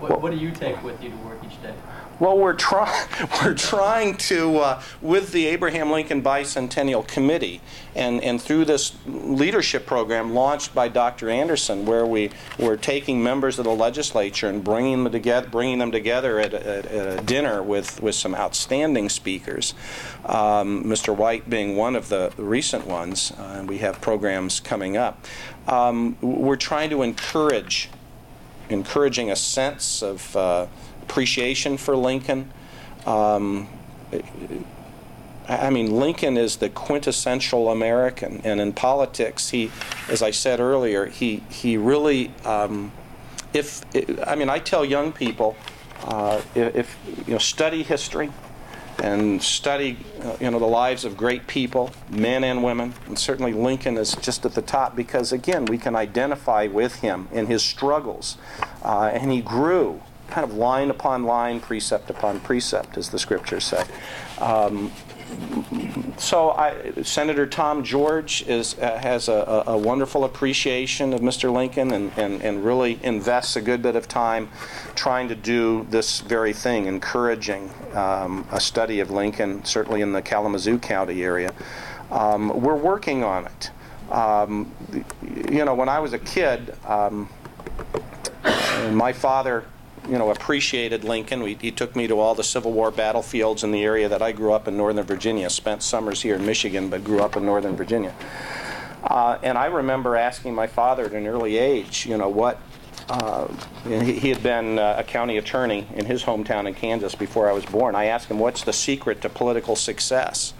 What, 0.00 0.20
what 0.22 0.32
do 0.32 0.38
you 0.38 0.50
take 0.50 0.82
with 0.82 1.02
you 1.02 1.10
to 1.10 1.16
work 1.16 1.38
each 1.44 1.60
day? 1.62 1.74
Well, 2.18 2.38
we're 2.38 2.54
trying 2.54 3.08
we're 3.42 3.54
trying 3.54 4.16
to 4.16 4.58
uh, 4.58 4.82
with 5.02 5.32
the 5.32 5.46
Abraham 5.46 5.90
Lincoln 5.90 6.22
Bicentennial 6.22 7.06
Committee 7.06 7.60
and 7.94 8.22
and 8.22 8.40
through 8.40 8.64
this 8.64 8.94
leadership 9.06 9.84
program 9.84 10.32
launched 10.32 10.74
by 10.74 10.88
Dr. 10.88 11.28
Anderson, 11.28 11.84
where 11.84 12.06
we 12.06 12.30
we're 12.58 12.78
taking 12.78 13.22
members 13.22 13.58
of 13.58 13.66
the 13.66 13.74
legislature 13.74 14.48
and 14.48 14.64
bringing 14.64 15.04
them 15.04 15.12
together, 15.12 15.48
bringing 15.48 15.78
them 15.78 15.92
together 15.92 16.40
at 16.40 16.54
a, 16.54 16.66
at 16.66 16.86
a 16.86 17.22
dinner 17.22 17.62
with 17.62 18.00
with 18.00 18.14
some 18.14 18.34
outstanding 18.34 19.10
speakers. 19.10 19.74
Um, 20.24 20.84
Mr. 20.84 21.14
White 21.14 21.50
being 21.50 21.76
one 21.76 21.94
of 21.94 22.08
the 22.08 22.32
recent 22.38 22.86
ones, 22.86 23.32
uh, 23.38 23.56
and 23.58 23.68
we 23.68 23.78
have 23.78 24.00
programs 24.00 24.58
coming 24.58 24.96
up. 24.96 25.26
Um, 25.68 26.16
we're 26.22 26.56
trying 26.56 26.90
to 26.90 27.02
encourage 27.02 27.90
encouraging 28.68 29.30
a 29.30 29.36
sense 29.36 30.02
of 30.02 30.36
uh, 30.36 30.66
appreciation 31.02 31.76
for 31.76 31.96
Lincoln. 31.96 32.50
Um, 33.04 33.68
I 35.48 35.70
mean, 35.70 35.92
Lincoln 35.92 36.36
is 36.36 36.56
the 36.56 36.68
quintessential 36.68 37.70
American, 37.70 38.40
and 38.42 38.60
in 38.60 38.72
politics, 38.72 39.50
he, 39.50 39.70
as 40.08 40.20
I 40.20 40.32
said 40.32 40.58
earlier, 40.58 41.06
he 41.06 41.42
he 41.48 41.76
really, 41.76 42.32
um, 42.44 42.90
if 43.52 43.82
I 44.26 44.34
mean, 44.34 44.48
I 44.48 44.58
tell 44.58 44.84
young 44.84 45.12
people, 45.12 45.56
uh, 46.04 46.40
if 46.56 46.96
you 47.26 47.34
know, 47.34 47.38
study 47.38 47.84
history, 47.84 48.32
and 49.02 49.42
study, 49.42 49.98
uh, 50.22 50.36
you 50.40 50.50
know, 50.50 50.58
the 50.58 50.66
lives 50.66 51.04
of 51.04 51.16
great 51.16 51.46
people, 51.46 51.90
men 52.10 52.44
and 52.44 52.62
women, 52.62 52.94
and 53.06 53.18
certainly 53.18 53.52
Lincoln 53.52 53.96
is 53.96 54.14
just 54.16 54.44
at 54.44 54.54
the 54.54 54.62
top 54.62 54.96
because 54.96 55.32
again, 55.32 55.66
we 55.66 55.78
can 55.78 55.94
identify 55.94 56.66
with 56.66 56.96
him 56.96 57.28
in 57.32 57.46
his 57.46 57.62
struggles, 57.62 58.36
uh, 58.82 59.10
and 59.12 59.30
he 59.30 59.40
grew 59.40 60.00
kind 60.28 60.44
of 60.44 60.56
line 60.56 60.90
upon 60.90 61.24
line, 61.24 61.60
precept 61.60 62.10
upon 62.10 62.40
precept, 62.40 62.96
as 62.96 63.10
the 63.10 63.18
scriptures 63.18 63.64
say. 63.64 63.84
Um, 64.38 64.92
so 66.18 66.50
I, 66.50 66.92
Senator 67.02 67.46
Tom 67.46 67.84
George 67.84 68.42
is, 68.46 68.78
uh, 68.78 68.98
has 68.98 69.28
a, 69.28 69.64
a, 69.66 69.76
wonderful 69.76 70.24
appreciation 70.24 71.12
of 71.12 71.20
Mr. 71.20 71.52
Lincoln 71.52 71.92
and, 71.92 72.12
and, 72.16 72.42
and 72.42 72.64
really 72.64 72.98
invests 73.02 73.56
a 73.56 73.60
good 73.60 73.82
bit 73.82 73.96
of 73.96 74.08
time 74.08 74.48
trying 74.94 75.28
to 75.28 75.34
do 75.34 75.86
this 75.90 76.20
very 76.20 76.52
thing, 76.52 76.86
encouraging 76.86 77.70
um, 77.94 78.46
a 78.50 78.60
study 78.60 79.00
of 79.00 79.10
Lincoln, 79.10 79.64
certainly 79.64 80.00
in 80.00 80.12
the 80.12 80.22
Kalamazoo 80.22 80.78
County 80.78 81.22
area. 81.22 81.52
Um, 82.10 82.60
we're 82.60 82.76
working 82.76 83.22
on 83.24 83.46
it. 83.46 83.70
Um, 84.10 84.72
you 85.50 85.64
know, 85.64 85.74
when 85.74 85.88
I 85.88 85.98
was 85.98 86.12
a 86.12 86.18
kid, 86.18 86.74
um, 86.86 87.28
my 88.92 89.12
father 89.12 89.64
you 90.08 90.18
know, 90.18 90.30
appreciated 90.30 91.04
Lincoln. 91.04 91.42
We, 91.42 91.54
he 91.54 91.70
took 91.70 91.96
me 91.96 92.06
to 92.06 92.20
all 92.20 92.34
the 92.34 92.44
Civil 92.44 92.72
War 92.72 92.90
battlefields 92.90 93.64
in 93.64 93.72
the 93.72 93.82
area 93.82 94.08
that 94.08 94.22
I 94.22 94.32
grew 94.32 94.52
up 94.52 94.68
in 94.68 94.76
Northern 94.76 95.04
Virginia. 95.04 95.50
Spent 95.50 95.82
summers 95.82 96.22
here 96.22 96.36
in 96.36 96.46
Michigan, 96.46 96.88
but 96.88 97.04
grew 97.04 97.20
up 97.20 97.36
in 97.36 97.44
Northern 97.44 97.76
Virginia. 97.76 98.14
Uh, 99.02 99.38
and 99.42 99.56
I 99.56 99.66
remember 99.66 100.16
asking 100.16 100.54
my 100.54 100.66
father 100.66 101.06
at 101.06 101.12
an 101.12 101.26
early 101.26 101.56
age, 101.58 102.06
you 102.06 102.16
know, 102.16 102.28
what. 102.28 102.60
Uh, 103.08 103.46
he, 103.84 104.18
he, 104.18 104.28
had 104.30 104.42
been 104.42 104.80
uh, 104.80 104.96
a 104.98 105.04
county 105.04 105.38
attorney 105.38 105.86
in 105.94 106.06
his 106.06 106.24
hometown 106.24 106.66
in 106.66 106.74
Kansas 106.74 107.14
before 107.14 107.48
I 107.48 107.52
was 107.52 107.64
born. 107.64 107.94
I 107.94 108.06
asked 108.06 108.28
him, 108.28 108.40
"What's 108.40 108.64
the 108.64 108.72
secret 108.72 109.20
to 109.22 109.28
political 109.28 109.76
success?" 109.76 110.54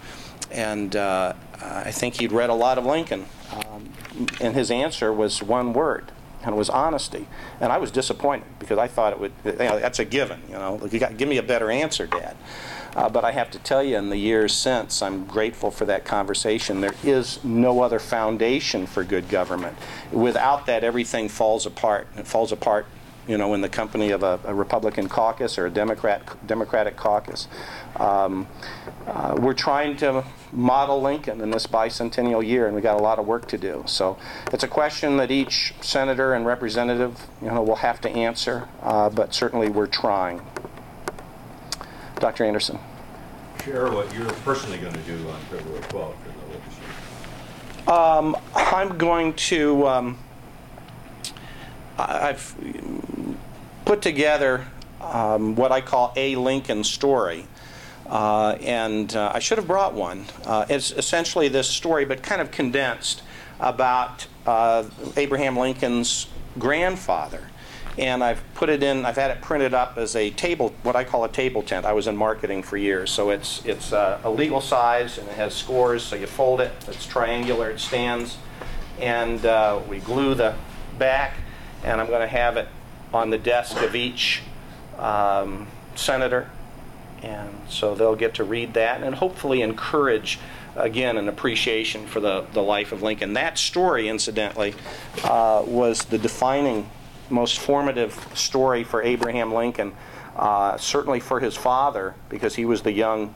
And 0.49 0.95
uh, 0.95 1.33
I 1.61 1.91
think 1.91 2.21
he'd 2.21 2.31
read 2.31 2.49
a 2.49 2.53
lot 2.53 2.77
of 2.77 2.85
Lincoln, 2.85 3.25
um, 3.51 3.91
and 4.39 4.55
his 4.55 4.71
answer 4.71 5.11
was 5.11 5.43
one 5.43 5.73
word: 5.73 6.13
and 6.43 6.53
it 6.53 6.57
was 6.57 6.69
honesty. 6.69 7.27
And 7.59 7.71
I 7.71 7.77
was 7.77 7.91
disappointed 7.91 8.47
because 8.59 8.77
I 8.77 8.87
thought 8.87 9.13
it 9.13 9.19
would, 9.19 9.33
you 9.43 9.53
know, 9.53 9.79
that's 9.79 9.99
a 9.99 10.05
given, 10.05 10.41
you 10.47 10.55
know, 10.55 10.79
you 10.91 10.99
got, 10.99 11.17
give 11.17 11.27
me 11.27 11.37
a 11.37 11.43
better 11.43 11.71
answer, 11.71 12.07
Dad. 12.07 12.35
Uh, 12.95 13.07
but 13.07 13.23
I 13.23 13.31
have 13.31 13.51
to 13.51 13.59
tell 13.59 13.83
you, 13.83 13.95
in 13.95 14.09
the 14.09 14.17
years 14.17 14.53
since, 14.53 15.03
I'm 15.03 15.25
grateful 15.25 15.69
for 15.69 15.85
that 15.85 16.03
conversation. 16.03 16.81
There 16.81 16.95
is 17.03 17.43
no 17.43 17.81
other 17.81 17.99
foundation 17.99 18.87
for 18.87 19.03
good 19.03 19.29
government. 19.29 19.77
Without 20.11 20.65
that, 20.65 20.83
everything 20.83 21.29
falls 21.29 21.67
apart. 21.67 22.07
And 22.11 22.21
it 22.21 22.27
falls 22.27 22.51
apart 22.51 22.87
you 23.27 23.37
know, 23.37 23.53
in 23.53 23.61
the 23.61 23.69
company 23.69 24.11
of 24.11 24.23
a, 24.23 24.39
a 24.45 24.53
Republican 24.53 25.09
caucus 25.09 25.57
or 25.57 25.65
a 25.65 25.69
Democrat 25.69 26.23
Democratic 26.47 26.95
caucus. 26.95 27.47
Um, 27.97 28.47
uh, 29.05 29.35
we're 29.39 29.53
trying 29.53 29.97
to 29.97 30.23
model 30.51 31.01
Lincoln 31.01 31.41
in 31.41 31.51
this 31.51 31.67
bicentennial 31.67 32.45
year, 32.45 32.67
and 32.67 32.75
we 32.75 32.81
got 32.81 32.99
a 32.99 33.03
lot 33.03 33.19
of 33.19 33.27
work 33.27 33.47
to 33.49 33.57
do. 33.57 33.83
So 33.85 34.17
it's 34.53 34.63
a 34.63 34.67
question 34.67 35.17
that 35.17 35.31
each 35.31 35.73
senator 35.81 36.33
and 36.33 36.45
representative, 36.45 37.27
you 37.41 37.49
know, 37.49 37.61
will 37.61 37.77
have 37.77 37.99
to 38.01 38.09
answer. 38.09 38.69
Uh, 38.81 39.09
but 39.09 39.33
certainly, 39.33 39.69
we're 39.69 39.87
trying. 39.87 40.41
Dr. 42.19 42.45
Anderson. 42.45 42.79
Share 43.63 43.91
what 43.91 44.13
you're 44.13 44.31
personally 44.43 44.77
going 44.77 44.93
to 44.93 44.99
do 45.01 45.29
on 45.29 45.39
February 45.41 45.81
12th 45.83 46.15
in 46.25 46.33
the 46.39 46.57
legislature. 46.57 47.91
Um, 47.91 48.37
I'm 48.55 48.97
going 48.97 49.33
to. 49.33 49.87
Um, 49.87 50.17
I've 51.97 52.55
put 53.87 54.01
together 54.01 54.67
um, 54.99 55.55
what 55.55 55.71
I 55.71 55.79
call 55.79 56.11
a 56.17 56.35
Lincoln 56.35 56.83
story. 56.83 57.45
Uh, 58.05 58.57
and 58.59 59.15
uh, 59.15 59.31
I 59.33 59.39
should 59.39 59.57
have 59.57 59.67
brought 59.67 59.93
one. 59.93 60.25
Uh, 60.45 60.65
it's 60.69 60.91
essentially 60.91 61.47
this 61.47 61.69
story, 61.69 62.03
but 62.03 62.21
kind 62.21 62.41
of 62.41 62.51
condensed, 62.51 63.23
about 63.61 64.27
uh, 64.45 64.83
Abraham 65.15 65.55
Lincoln's 65.55 66.27
grandfather. 66.59 67.47
And 67.97 68.25
I've 68.25 68.43
put 68.55 68.67
it 68.67 68.83
in. 68.83 69.05
I've 69.05 69.15
had 69.15 69.31
it 69.31 69.41
printed 69.41 69.73
up 69.73 69.97
as 69.97 70.17
a 70.17 70.31
table, 70.31 70.73
what 70.83 70.97
I 70.97 71.05
call 71.05 71.23
a 71.23 71.29
table 71.29 71.63
tent. 71.63 71.85
I 71.85 71.93
was 71.93 72.07
in 72.07 72.17
marketing 72.17 72.63
for 72.63 72.75
years, 72.75 73.09
so 73.09 73.29
it's 73.29 73.65
it's 73.65 73.93
uh, 73.93 74.19
a 74.23 74.29
legal 74.29 74.59
size 74.59 75.17
and 75.17 75.27
it 75.29 75.35
has 75.35 75.55
scores. 75.55 76.03
So 76.03 76.17
you 76.17 76.27
fold 76.27 76.59
it. 76.59 76.73
It's 76.89 77.07
triangular. 77.07 77.71
It 77.71 77.79
stands, 77.79 78.37
and 78.99 79.43
uh, 79.45 79.79
we 79.89 79.99
glue 79.99 80.35
the 80.35 80.55
back. 80.99 81.37
And 81.83 82.01
I'm 82.01 82.07
going 82.07 82.21
to 82.21 82.27
have 82.27 82.57
it 82.57 82.67
on 83.13 83.29
the 83.29 83.37
desk 83.37 83.81
of 83.81 83.95
each 83.95 84.41
um, 84.97 85.67
senator. 85.95 86.49
And 87.23 87.49
so 87.69 87.95
they'll 87.95 88.15
get 88.15 88.35
to 88.35 88.43
read 88.43 88.73
that 88.75 89.01
and 89.01 89.15
hopefully 89.15 89.61
encourage, 89.61 90.39
again, 90.75 91.17
an 91.17 91.27
appreciation 91.27 92.05
for 92.05 92.19
the, 92.19 92.45
the 92.53 92.61
life 92.61 92.91
of 92.91 93.01
Lincoln. 93.01 93.33
That 93.33 93.57
story, 93.57 94.07
incidentally, 94.07 94.75
uh, 95.23 95.63
was 95.65 96.05
the 96.05 96.17
defining, 96.17 96.89
most 97.29 97.59
formative 97.59 98.27
story 98.35 98.83
for 98.83 99.01
Abraham 99.01 99.53
Lincoln, 99.53 99.93
uh, 100.35 100.77
certainly 100.77 101.19
for 101.19 101.39
his 101.39 101.55
father, 101.55 102.13
because 102.29 102.55
he 102.55 102.65
was 102.65 102.83
the 102.83 102.91
young 102.91 103.33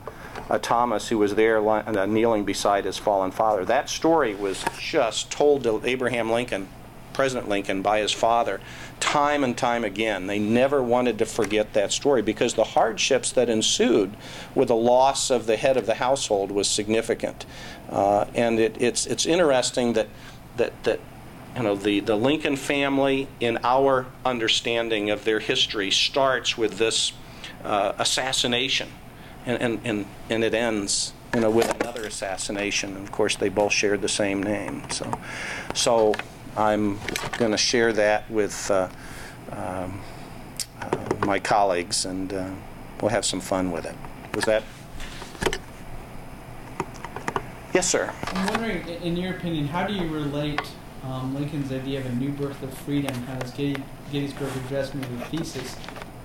uh, 0.50 0.60
Thomas 0.60 1.08
who 1.10 1.18
was 1.18 1.36
there 1.36 1.68
uh, 1.68 2.06
kneeling 2.06 2.46
beside 2.46 2.86
his 2.86 2.98
fallen 2.98 3.32
father. 3.32 3.66
That 3.66 3.90
story 3.90 4.36
was 4.36 4.64
just 4.78 5.32
told 5.32 5.64
to 5.64 5.82
Abraham 5.84 6.32
Lincoln 6.32 6.68
President 7.14 7.50
Lincoln 7.50 7.82
by 7.82 8.00
his 8.00 8.12
father 8.12 8.60
time 9.00 9.44
and 9.44 9.58
time 9.58 9.84
again. 9.84 10.28
They 10.28 10.40
never 10.40 10.82
wanted 10.82 11.18
to 11.20 11.26
forget 11.26 11.74
that 11.74 11.92
story 11.92 12.22
because 12.22 12.54
the 12.54 12.64
hardships 12.64 13.32
that 13.32 13.50
ensued 13.50 14.16
with 14.56 14.70
the 14.70 14.76
loss 14.76 15.30
of 15.30 15.48
the 15.48 15.58
head 15.58 15.78
of 15.78 15.86
the 15.86 15.96
household 15.96 16.52
was 16.52 16.68
significant. 16.68 17.46
Uh, 17.90 18.26
and 18.36 18.60
it, 18.60 18.80
it's, 18.80 19.06
it's 19.06 19.26
interesting 19.26 19.94
that, 19.94 20.08
that, 20.58 20.84
that 20.84 21.00
you 21.56 21.64
know, 21.64 21.76
the, 21.76 22.00
the 22.00 22.16
Lincoln 22.16 22.56
family, 22.56 23.28
in 23.40 23.58
our 23.64 24.06
understanding 24.24 25.10
of 25.10 25.26
their 25.26 25.40
history, 25.40 25.92
starts 25.92 26.58
with 26.58 26.78
this 26.78 27.12
uh, 27.64 27.94
assassination, 27.98 28.90
and, 29.46 29.62
and, 29.62 29.80
and, 29.84 30.06
and 30.30 30.44
it 30.44 30.54
ends 30.54 31.14
you 31.34 31.42
know, 31.42 31.50
with 31.50 31.74
another 31.82 32.04
assassination. 32.04 32.96
Of 32.98 33.12
course, 33.12 33.36
they 33.36 33.50
both 33.50 33.72
shared 33.72 34.02
the 34.02 34.10
same 34.10 34.44
name. 34.44 34.84
So, 34.90 35.12
so 35.74 36.14
I'm 36.58 37.00
going 37.38 37.52
to 37.52 37.58
share 37.58 37.94
that 37.94 38.30
with 38.30 38.70
uh, 38.70 38.90
um, 39.52 40.02
uh, 40.82 41.16
my 41.26 41.40
colleagues, 41.40 42.06
and 42.06 42.34
uh, 42.34 42.50
we'll 43.02 43.10
have 43.10 43.26
some 43.26 43.40
fun 43.40 43.72
with 43.72 43.86
it. 43.86 43.96
Was 44.36 44.46
that? 44.46 44.64
Yes, 47.74 47.90
sir. 47.90 48.14
I'm 48.34 48.48
wondering, 48.48 48.86
in 48.88 49.16
your 49.16 49.34
opinion, 49.34 49.68
how 49.68 49.88
do 49.88 49.94
you 49.94 50.08
relate 50.10 50.60
um, 51.04 51.34
Lincoln's 51.34 51.72
idea 51.72 52.00
of 52.00 52.06
a 52.06 52.16
new 52.16 52.32
birth 52.32 52.62
of 52.64 52.74
freedom, 52.80 53.14
how 53.24 53.42
his 53.42 53.52
Getty, 53.52 53.82
Gettysburg 54.12 54.52
Address, 54.66 54.94
maybe 54.94 55.16
the 55.16 55.26
thesis 55.26 55.78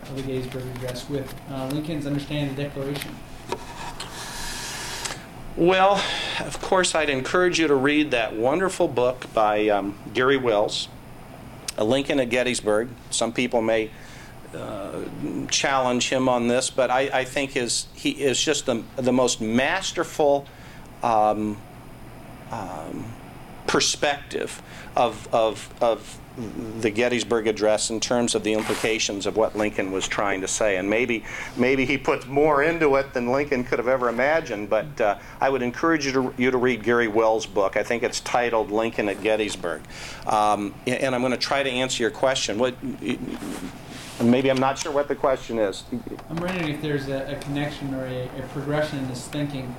of 0.03 0.17
the 0.17 0.23
Gettysburg 0.23 0.65
Address, 0.77 1.09
with 1.09 1.33
uh, 1.51 1.69
Lincoln's 1.69 2.05
understanding 2.07 2.51
of 2.51 2.57
the 2.57 2.65
Declaration? 2.65 3.15
Well, 5.57 6.03
of 6.41 6.61
course, 6.61 6.95
I'd 6.95 7.09
encourage 7.09 7.59
you 7.59 7.67
to 7.69 7.75
read 7.75 8.11
that 8.11 8.37
wonderful 8.37 8.89
book 8.89 9.25
by 9.33 9.69
um, 9.71 9.99
Garry 10.13 10.37
Wills, 10.37 10.89
A 11.79 11.85
Lincoln 11.85 12.21
at 12.21 12.29
Gettysburg. 12.29 12.91
Some 13.09 13.33
people 13.33 13.63
may 13.63 13.91
uh, 14.55 15.01
challenge 15.49 16.11
him 16.11 16.29
on 16.29 16.49
this, 16.49 16.69
but 16.69 16.91
I, 16.91 17.09
I 17.21 17.25
think 17.25 17.53
his, 17.53 17.87
he 17.95 18.11
is 18.11 18.39
just 18.39 18.67
the, 18.67 18.83
the 18.97 19.15
most 19.15 19.41
masterful 19.41 20.47
um, 21.03 21.57
um, 22.51 23.07
perspective 23.67 24.61
of, 24.95 25.27
of, 25.33 25.73
of 25.81 26.19
the 26.81 26.91
Gettysburg 26.91 27.47
Address 27.47 27.89
in 27.91 27.99
terms 27.99 28.35
of 28.35 28.45
the 28.45 28.53
implications 28.53 29.25
of 29.25 29.37
what 29.37 29.57
Lincoln 29.57 29.91
was 29.91 30.07
trying 30.07 30.43
to 30.43 30.49
say. 30.49 30.77
And 30.77 30.89
maybe, 30.89 31.25
maybe 31.57 31.87
he 31.87 31.97
puts 31.97 32.27
more 32.27 32.63
into 32.63 32.97
it 32.97 33.15
than 33.15 33.33
Lincoln 33.33 33.65
could 33.65 33.79
have 33.79 33.89
ever 33.89 34.09
imagined, 34.09 34.69
but 34.69 35.01
uh, 35.01 35.19
I 35.41 35.49
would 35.49 35.63
encourage 35.63 36.05
you 36.05 36.13
to, 36.13 36.35
you 36.37 36.51
to 36.51 36.59
read 36.59 36.83
Garry 36.83 37.09
Wills' 37.09 37.47
book. 37.47 37.77
I 37.77 37.83
think 37.83 38.03
it's 38.03 38.21
titled 38.21 38.71
Lincoln 38.71 39.09
at 39.09 39.23
Gettysburg. 39.23 39.83
Um, 40.27 40.75
and 40.87 41.15
I'm 41.15 41.23
going 41.23 41.33
to 41.33 41.39
try 41.39 41.63
to 41.63 41.71
answer 41.71 42.03
your 42.03 42.11
question. 42.11 42.59
What, 42.59 42.75
maybe 44.23 44.51
I'm 44.51 44.59
not 44.59 44.79
sure 44.79 44.93
what 44.93 45.09
the 45.09 45.17
question 45.17 45.59
is. 45.59 45.85
I'm 46.29 46.37
wondering 46.37 46.69
if 46.69 46.83
there's 46.83 47.09
a, 47.09 47.33
a 47.33 47.37
connection 47.37 47.95
or 47.95 48.05
a, 48.05 48.29
a 48.39 48.43
progression 48.53 48.99
in 48.99 49.07
his 49.07 49.27
thinking, 49.27 49.75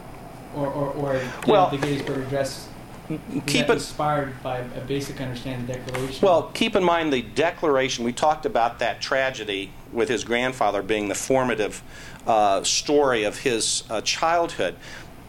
or, 0.55 0.67
or, 0.67 0.89
or 0.93 1.21
Well, 1.47 1.69
the 1.69 1.77
Gettysburg 1.77 2.25
Address 2.25 2.69
Keep 3.07 3.69
it. 3.69 3.69
inspired 3.69 4.41
by 4.43 4.57
a 4.57 4.81
basic 4.81 5.21
understanding 5.21 5.61
of 5.61 5.67
the 5.67 5.91
Declaration. 5.91 6.25
Well, 6.25 6.51
keep 6.53 6.75
in 6.75 6.83
mind 6.83 7.13
the 7.13 7.21
Declaration. 7.21 8.03
We 8.03 8.11
talked 8.11 8.45
about 8.45 8.79
that 8.79 8.99
tragedy 8.99 9.71
with 9.93 10.09
his 10.09 10.25
grandfather 10.25 10.83
being 10.83 11.07
the 11.07 11.15
formative 11.15 11.81
uh, 12.25 12.63
story 12.63 13.23
of 13.23 13.39
his 13.39 13.83
uh, 13.89 14.01
childhood. 14.01 14.75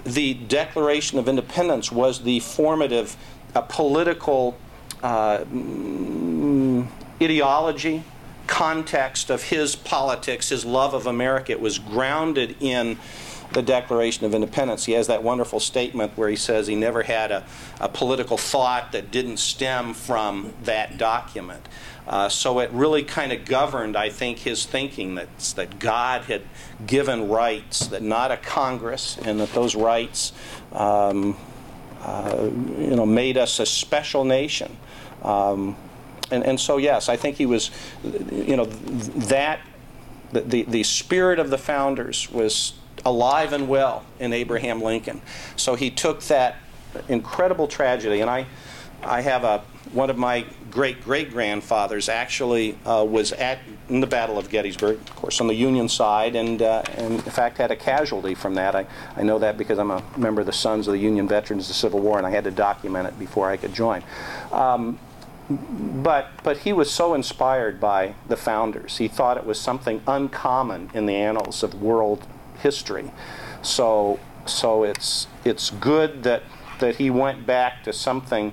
The 0.03 0.35
Declaration 0.35 1.21
of 1.21 1.29
Independence 1.29 1.93
was 1.93 2.25
the 2.25 2.41
formative 2.41 3.17
uh, 3.55 3.61
political 3.61 4.59
uh, 5.03 5.39
mm, 5.45 6.89
ideology, 7.23 8.03
context 8.49 9.31
of 9.31 9.45
his 9.45 9.77
politics, 9.77 10.49
his 10.49 10.65
love 10.65 10.95
of 10.95 11.07
America. 11.07 11.53
It 11.53 11.61
was 11.61 11.79
grounded 11.79 12.57
in 12.59 12.99
the 13.53 13.63
Declaration 13.63 14.27
of 14.27 14.35
Independence. 14.35 14.85
He 14.85 14.93
has 14.93 15.07
that 15.07 15.23
wonderful 15.23 15.61
statement 15.61 16.13
where 16.17 16.29
he 16.29 16.37
says 16.37 16.67
he 16.67 16.75
never 16.75 17.03
had 17.03 17.33
a, 17.33 17.45
a 17.81 17.89
political 17.89 18.37
thought 18.37 18.93
that 18.93 19.11
didn't 19.11 19.39
stem 19.39 19.95
from 19.95 20.53
that 20.65 20.99
document. 20.99 21.67
Uh, 22.07 22.29
so 22.29 22.59
it 22.61 22.71
really 22.73 23.03
kind 23.03 23.33
of 23.33 23.45
governed, 23.45 23.97
I 23.97 24.09
think, 24.09 24.39
his 24.39 24.65
thinking 24.65 25.17
that, 25.17 25.39
that 25.57 25.79
God 25.79 26.23
had 26.23 26.43
given 26.87 27.29
rights, 27.29 27.89
that 27.89 28.03
not 28.03 28.31
a 28.31 28.39
Congress, 28.39 29.19
and 29.19 29.41
that 29.41 29.53
those 29.53 29.77
rights, 29.77 30.33
um, 30.73 31.37
uh, 32.01 32.49
you 32.79 32.97
know, 32.97 33.05
made 33.05 33.37
us 33.37 33.61
a 33.61 33.67
special 33.67 34.25
nation. 34.25 34.77
Um, 35.23 35.77
and, 36.31 36.45
and 36.45 36.59
so, 36.59 36.79
yes, 36.79 37.09
I 37.11 37.17
think 37.17 37.37
he 37.37 37.47
was, 37.47 37.71
you 38.33 38.57
know, 38.57 38.65
that, 38.65 39.61
the, 40.33 40.41
the, 40.41 40.63
the 40.63 40.83
spirit 40.83 41.39
of 41.39 41.51
the 41.51 41.59
founders 41.59 42.31
was 42.31 42.73
alive 43.05 43.53
and 43.53 43.69
well 43.69 44.05
in 44.19 44.33
Abraham 44.33 44.83
Lincoln. 44.83 45.21
So 45.57 45.75
he 45.75 45.91
took 45.91 46.23
that 46.25 46.57
incredible 47.09 47.69
tragedy, 47.69 48.21
and 48.21 48.31
I, 48.31 48.47
I 49.03 49.21
have 49.21 49.45
a 49.45 49.63
one 49.93 50.11
of 50.11 50.19
my 50.19 50.45
great 50.71 51.03
great 51.03 51.31
grandfathers 51.31 52.09
actually 52.09 52.77
uh, 52.85 53.05
was 53.09 53.33
at 53.33 53.59
in 53.89 54.01
the 54.01 54.07
Battle 54.07 54.39
of 54.39 54.51
Gettysburg, 54.51 54.97
of 54.97 55.17
course, 55.17 55.41
on 55.41 55.47
the 55.47 55.55
Union 55.55 55.89
side, 55.89 56.37
and, 56.37 56.61
uh, 56.61 56.83
and 56.97 57.15
in 57.15 57.21
fact 57.21 57.57
had 57.57 57.71
a 57.71 57.77
casualty 57.77 58.35
from 58.35 58.55
that. 58.57 58.75
I, 58.75 58.87
I 59.17 59.23
know 59.23 59.39
that 59.39 59.57
because 59.57 59.79
I'm 59.79 59.91
a 59.91 60.03
member 60.17 60.43
of 60.43 60.47
the 60.47 60.53
Sons 60.53 60.87
of 60.89 60.93
the 60.93 60.99
Union 60.99 61.27
Veterans 61.27 61.65
of 61.65 61.69
the 61.69 61.75
Civil 61.75 62.01
War, 62.01 62.19
and 62.19 62.27
I 62.27 62.31
had 62.31 62.45
to 62.45 62.51
document 62.51 63.09
it 63.09 63.19
before 63.19 63.49
I 63.49 63.57
could 63.57 63.73
join. 63.73 64.05
Um, 64.53 64.99
but 65.49 66.29
but 66.43 66.59
he 66.59 66.75
was 66.75 66.91
so 66.91 67.15
inspired 67.15 67.81
by 67.81 68.15
the 68.29 68.37
founders. 68.37 68.99
He 68.99 69.09
thought 69.09 69.39
it 69.39 69.47
was 69.47 69.59
something 69.59 70.03
uncommon 70.07 70.91
in 70.93 71.07
the 71.07 71.17
annals 71.17 71.63
of 71.63 71.81
world 71.81 72.27
history. 72.63 73.11
So 73.63 74.19
so 74.47 74.85
it's 74.85 75.27
it's 75.45 75.71
good 75.71 76.23
that 76.23 76.43
that 76.81 76.97
he 76.97 77.11
went 77.11 77.47
back 77.47 77.83
to 77.85 77.93
something 77.93 78.53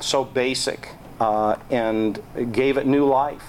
so 0.00 0.24
basic 0.24 0.90
uh, 1.20 1.56
and 1.70 2.20
gave 2.52 2.76
it 2.76 2.86
new 2.86 3.04
life. 3.06 3.44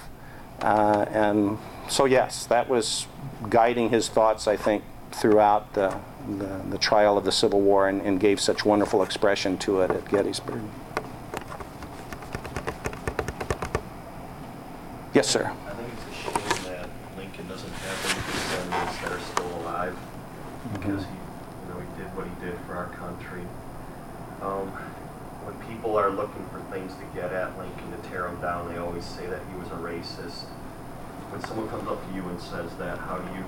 Uh, 0.61 1.05
and 1.09 1.57
so 1.89 2.05
yes, 2.05 2.45
that 2.45 2.69
was 2.69 3.07
guiding 3.49 3.89
his 3.89 4.09
thoughts. 4.09 4.47
I 4.47 4.57
think 4.57 4.83
throughout 5.11 5.73
the 5.73 5.97
the, 6.27 6.61
the 6.69 6.77
trial 6.77 7.17
of 7.17 7.23
the 7.23 7.31
Civil 7.31 7.61
War 7.61 7.87
and, 7.87 8.01
and 8.01 8.19
gave 8.19 8.39
such 8.39 8.65
wonderful 8.65 9.01
expression 9.01 9.57
to 9.59 9.81
it 9.81 9.91
at 9.91 10.09
Gettysburg. 10.09 10.61
Yes, 15.13 15.27
sir. 15.27 15.49
I 15.65 15.71
think 15.71 15.89
it's 15.93 16.03
a 16.11 16.21
shame 16.21 16.63
that 16.65 16.89
Lincoln 17.17 17.47
doesn't 17.47 17.71
have 17.71 18.05
any 18.05 18.31
descendants 18.31 19.01
that 19.01 19.11
are 19.13 19.19
still 19.19 19.61
alive 19.61 19.97
because 20.87 21.03
he, 21.03 21.11
you 21.11 21.67
know, 21.73 21.79
he 21.83 21.89
did 21.99 22.07
what 22.15 22.27
he 22.27 22.35
did 22.43 22.57
for 22.65 22.75
our 22.75 22.87
country. 22.95 23.43
Um, 24.41 24.71
when 25.43 25.55
people 25.67 25.97
are 25.97 26.09
looking 26.09 26.45
for 26.47 26.59
things 26.71 26.93
to 26.95 27.05
get 27.13 27.31
at 27.33 27.57
Lincoln 27.57 27.91
to 27.91 28.09
tear 28.09 28.27
him 28.27 28.39
down, 28.39 28.71
they 28.71 28.77
always 28.79 29.03
say 29.03 29.25
that 29.27 29.41
he 29.51 29.55
was 29.59 29.67
a 29.67 29.79
racist. 29.83 30.47
When 31.31 31.43
someone 31.43 31.67
comes 31.67 31.87
up 31.89 31.99
to 32.07 32.15
you 32.15 32.23
and 32.23 32.39
says 32.39 32.71
that, 32.79 32.97
how 32.99 33.17
do 33.17 33.27
you 33.35 33.43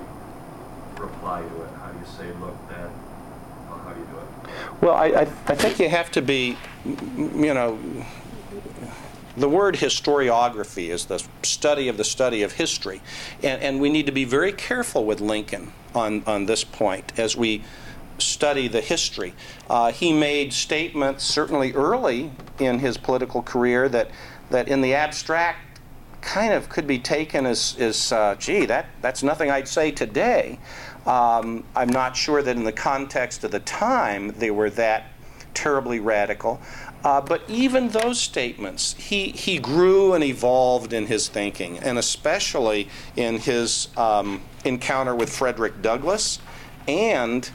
reply 0.99 1.41
to 1.41 1.55
it? 1.63 1.71
How 1.79 1.91
do 1.91 1.99
you 1.99 2.05
say, 2.05 2.27
look, 2.39 2.55
that, 2.69 2.91
how 3.69 3.77
how 3.77 3.93
do 3.93 3.99
you 3.99 4.07
do 4.07 4.17
it? 4.19 4.81
Well, 4.81 4.95
I, 4.95 5.07
I, 5.07 5.21
I 5.47 5.55
think 5.55 5.79
you 5.79 5.87
have 5.87 6.11
to 6.11 6.21
be, 6.21 6.57
you 6.83 7.53
know, 7.53 7.79
the 9.39 9.49
word 9.49 9.75
historiography 9.75 10.89
is 10.89 11.05
the 11.05 11.23
study 11.43 11.87
of 11.87 11.97
the 11.97 12.03
study 12.03 12.43
of 12.43 12.53
history. 12.53 13.01
And, 13.41 13.61
and 13.61 13.81
we 13.81 13.89
need 13.89 14.05
to 14.05 14.11
be 14.11 14.25
very 14.25 14.51
careful 14.51 15.05
with 15.05 15.21
Lincoln 15.21 15.71
on, 15.95 16.23
on 16.27 16.45
this 16.45 16.63
point 16.63 17.17
as 17.17 17.35
we 17.35 17.63
study 18.17 18.67
the 18.67 18.81
history. 18.81 19.33
Uh, 19.69 19.91
he 19.91 20.11
made 20.11 20.51
statements 20.51 21.23
certainly 21.23 21.73
early 21.73 22.31
in 22.59 22.79
his 22.79 22.97
political 22.97 23.41
career 23.41 23.87
that, 23.89 24.11
that 24.49 24.67
in 24.67 24.81
the 24.81 24.93
abstract 24.93 25.79
kind 26.21 26.53
of 26.53 26.67
could 26.67 26.85
be 26.85 26.99
taken 26.99 27.45
as, 27.45 27.77
as 27.79 28.11
uh, 28.11 28.35
gee, 28.35 28.65
that, 28.65 28.87
that's 29.01 29.23
nothing 29.23 29.49
I'd 29.49 29.69
say 29.69 29.89
today. 29.89 30.59
Um, 31.05 31.63
I'm 31.75 31.89
not 31.89 32.17
sure 32.17 32.41
that 32.41 32.55
in 32.57 32.65
the 32.65 32.73
context 32.73 33.45
of 33.45 33.51
the 33.51 33.61
time 33.61 34.33
they 34.37 34.51
were 34.51 34.69
that 34.71 35.05
terribly 35.53 35.99
radical. 35.99 36.61
Uh, 37.03 37.21
but 37.21 37.41
even 37.47 37.89
those 37.89 38.19
statements, 38.19 38.93
he, 38.93 39.29
he 39.29 39.57
grew 39.57 40.13
and 40.13 40.23
evolved 40.23 40.91
in 40.91 41.07
his 41.07 41.29
thinking, 41.29 41.77
and 41.79 41.97
especially 41.97 42.89
in 43.15 43.37
his 43.37 43.87
um, 43.95 44.41
encounter 44.65 45.15
with 45.15 45.29
Frederick 45.29 45.81
Douglass 45.81 46.39
and 46.87 47.49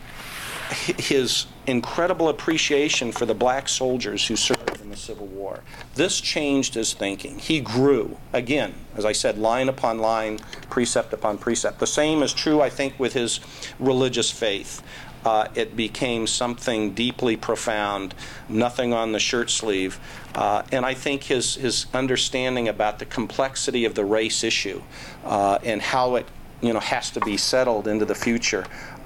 his 0.99 1.47
incredible 1.67 2.29
appreciation 2.29 3.13
for 3.13 3.27
the 3.27 3.35
black 3.35 3.69
soldiers 3.69 4.27
who 4.27 4.37
served 4.37 4.81
in 4.81 4.91
the 4.91 4.97
Civil 4.97 5.27
War. 5.27 5.61
This 5.95 6.21
changed 6.21 6.75
his 6.75 6.95
thinking. 6.95 7.39
He 7.39 7.61
grew, 7.61 8.17
again, 8.33 8.75
as 8.97 9.05
I 9.05 9.13
said, 9.13 9.39
line 9.39 9.69
upon 9.69 9.99
line, 9.99 10.39
precept 10.71 11.13
upon 11.13 11.39
precept. 11.39 11.79
The 11.81 11.87
same 11.87 12.23
is 12.23 12.33
true, 12.33 12.61
I 12.61 12.71
think, 12.71 12.99
with 12.99 13.13
his 13.13 13.41
religious 13.79 14.31
faith. 14.31 14.83
Uh, 15.25 15.49
it 15.55 15.77
became 15.77 16.27
something 16.27 16.93
deeply 16.93 17.37
profound, 17.37 18.15
nothing 18.49 18.93
on 18.93 19.13
the 19.13 19.19
shirt 19.19 19.51
sleeve. 19.51 19.99
Uh, 20.35 20.63
and 20.71 20.85
I 20.85 20.95
think 20.95 21.25
his, 21.25 21.55
his 21.55 21.87
understanding 21.95 22.69
about 22.69 22.99
the 22.99 23.07
complexity 23.07 23.85
of 23.85 23.95
the 23.95 24.05
race 24.05 24.45
issue 24.45 24.83
uh, 25.25 25.59
and 25.63 25.81
how 25.81 26.17
it 26.17 26.27
you 26.61 26.73
know, 26.73 26.81
has 26.81 27.11
to 27.11 27.21
be 27.21 27.37
settled 27.37 27.87
into 27.87 28.05
the 28.05 28.15
future 28.15 28.65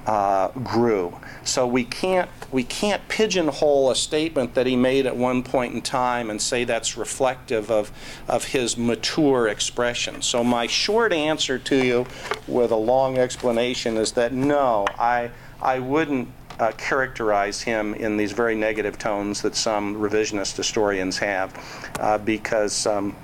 uh, 0.09 0.49
grew. 0.65 1.15
So 1.45 1.67
we 1.67 1.85
can't 1.85 2.31
we 2.51 2.65
can't 2.65 3.07
pigeonhole 3.09 3.91
a 3.91 3.95
statement 3.95 4.55
that 4.55 4.67
he 4.67 4.75
made 4.75 5.05
at 5.05 5.15
one 5.15 5.43
point 5.43 5.75
in 5.75 5.83
time 5.83 6.31
and 6.31 6.41
say 6.41 6.65
that's 6.65 6.97
reflective 6.97 7.71
of 7.71 7.93
of 8.27 8.45
his 8.45 8.79
mature 8.79 9.49
expression. 9.49 10.23
So 10.23 10.43
my 10.43 10.67
short 10.67 11.13
answer 11.13 11.59
to 11.59 11.85
you, 11.85 12.07
with 12.47 12.71
a 12.71 12.77
long 12.77 13.19
explanation, 13.19 13.99
is 13.99 14.13
that 14.13 14.33
no, 14.33 14.87
I 14.99 15.31
I 15.61 15.79
wouldn't 15.79 16.29
uh, 16.59 16.73
characterize 16.73 17.63
him 17.63 17.95
in 17.95 18.17
these 18.17 18.33
very 18.33 18.55
negative 18.55 18.99
tones 18.99 19.43
that 19.43 19.55
some 19.55 19.97
revisionist 19.97 20.57
historians 20.57 21.19
have, 21.19 21.91
uh, 22.01 22.19
because. 22.19 22.87
Um, 22.87 23.17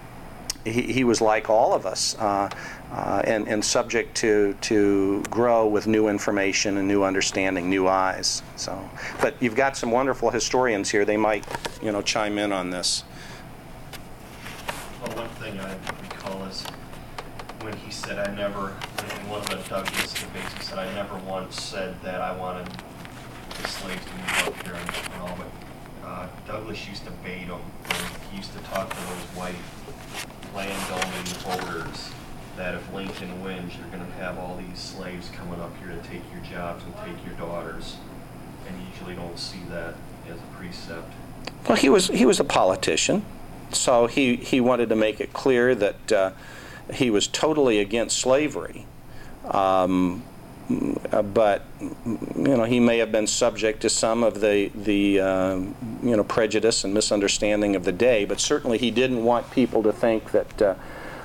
he, 0.65 0.81
he 0.81 1.05
was 1.05 1.21
like 1.21 1.51
all 1.51 1.75
of 1.75 1.87
us 1.87 2.17
uh, 2.19 2.49
uh, 2.91 3.23
and, 3.25 3.49
and 3.49 3.65
subject 3.65 4.17
to, 4.17 4.57
to 4.63 5.23
grow 5.31 5.67
with 5.67 5.87
new 5.87 6.09
information 6.09 6.79
and 6.79 6.89
new 6.89 7.03
understanding, 7.03 7.69
new 7.69 7.87
eyes. 7.89 8.43
So, 8.57 8.89
but 9.21 9.35
you've 9.43 9.57
got 9.57 9.77
some 9.77 9.91
wonderful 9.91 10.31
historians 10.31 10.91
here. 10.91 11.05
They 11.05 11.17
might, 11.17 11.45
you 11.83 11.93
know, 11.93 12.03
chime 12.03 12.39
in 12.39 12.53
on 12.53 12.71
this. 12.71 13.05
Well, 15.03 15.17
one 15.17 15.29
thing 15.31 15.61
I 15.61 15.75
when 17.65 17.77
he 17.79 17.91
said, 17.91 18.19
I 18.19 18.33
never, 18.35 18.77
in 19.23 19.29
one 19.29 19.41
of 19.41 19.49
the 19.49 19.57
Douglas 19.69 20.13
debates, 20.13 20.53
he 20.53 20.63
said, 20.63 20.79
I 20.79 20.93
never 20.93 21.17
once 21.17 21.61
said 21.61 22.01
that 22.03 22.21
I 22.21 22.37
wanted 22.37 22.69
the 22.69 23.69
slaves 23.69 24.05
to 24.05 24.13
move 24.13 24.49
up 24.49 24.67
here 24.67 24.75
and 24.75 25.23
all, 25.23 25.39
but 25.39 26.07
uh, 26.07 26.29
Douglas 26.47 26.87
used 26.87 27.07
to 27.07 27.11
bait 27.25 27.49
them. 27.49 27.63
He 28.31 28.37
used 28.37 28.53
to 28.53 28.59
talk 28.65 28.91
to 28.91 28.97
those 28.97 29.25
white 29.35 29.55
landowning 30.55 31.25
voters 31.41 32.11
that 32.59 32.75
if 32.75 32.93
Lincoln 32.93 33.43
wins, 33.43 33.73
you're 33.77 33.89
gonna 33.89 34.13
have 34.19 34.39
all 34.39 34.57
these 34.57 34.79
slaves 34.79 35.31
coming 35.31 35.59
up 35.59 35.75
here 35.79 35.89
to 35.89 36.09
take 36.09 36.23
your 36.33 36.43
jobs 36.45 36.85
and 36.85 36.95
take 36.97 37.25
your 37.25 37.35
daughters. 37.37 37.97
And 38.69 38.79
you 38.79 38.87
usually 38.93 39.15
don't 39.15 39.39
see 39.39 39.63
that 39.71 39.95
as 40.31 40.37
a 40.37 40.57
precept. 40.59 41.11
Well, 41.67 41.79
he 41.79 41.89
was 41.89 42.09
he 42.09 42.27
was 42.27 42.39
a 42.39 42.45
politician, 42.45 43.25
so 43.73 44.07
he 44.07 44.37
he 44.37 44.61
wanted 44.61 44.91
to 44.91 44.97
make 44.97 45.21
it 45.21 45.33
clear 45.33 45.75
that 45.75 46.13
uh, 46.13 46.31
he 46.93 47.11
was 47.11 47.27
totally 47.27 47.79
against 47.81 48.19
slavery. 48.19 48.87
Um, 49.45 50.23
but 50.69 51.63
you 51.81 52.57
know 52.57 52.65
he 52.65 52.81
may 52.81 52.97
have 52.99 53.13
been 53.13 53.27
subject 53.27 53.83
to 53.83 53.91
some 53.91 54.23
of 54.23 54.41
the 54.41 54.71
the 54.75 55.21
uh, 55.21 55.57
you 56.03 56.17
know 56.17 56.25
prejudice 56.25 56.85
and 56.85 56.95
misunderstanding 56.95 57.77
of 57.77 57.85
the 57.85 57.93
day. 57.93 58.25
But 58.25 58.41
certainly 58.41 58.79
he 58.79 58.91
didn't 58.91 59.25
want 59.25 59.51
people 59.51 59.83
to 59.83 59.93
think 59.93 60.33
that. 60.33 60.63
Uh, 60.63 60.75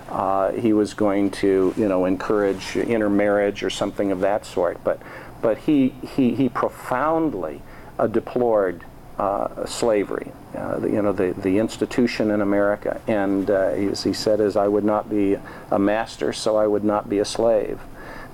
uh, 0.10 0.52
he 0.54 0.74
was 0.74 0.96
going 0.96 1.30
to, 1.30 1.72
you 1.78 1.88
know, 1.88 2.06
encourage 2.06 2.76
intermarriage 2.76 3.62
or 3.62 3.70
something 3.70 4.12
of 4.12 4.22
that 4.22 4.44
sort. 4.44 4.84
But, 4.84 5.00
but 5.40 5.60
he, 5.60 5.90
he, 6.16 6.34
he 6.34 6.50
profoundly 6.50 7.62
uh, 8.00 8.08
deplored 8.08 8.84
uh, 9.20 9.66
slavery, 9.66 10.32
uh, 10.56 10.80
the, 10.80 10.90
you 10.90 11.02
know, 11.02 11.12
the, 11.12 11.34
the 11.34 11.58
institution 11.60 12.32
in 12.32 12.42
America. 12.42 13.02
And 13.08 13.50
uh, 13.50 13.72
as 13.92 14.04
he 14.04 14.14
said, 14.14 14.40
as 14.40 14.56
I 14.56 14.68
would 14.68 14.86
not 14.86 15.10
be 15.10 15.38
a 15.72 15.78
master, 15.78 16.32
so 16.32 16.56
I 16.56 16.66
would 16.66 16.86
not 16.86 17.10
be 17.10 17.20
a 17.20 17.26
slave. 17.26 17.80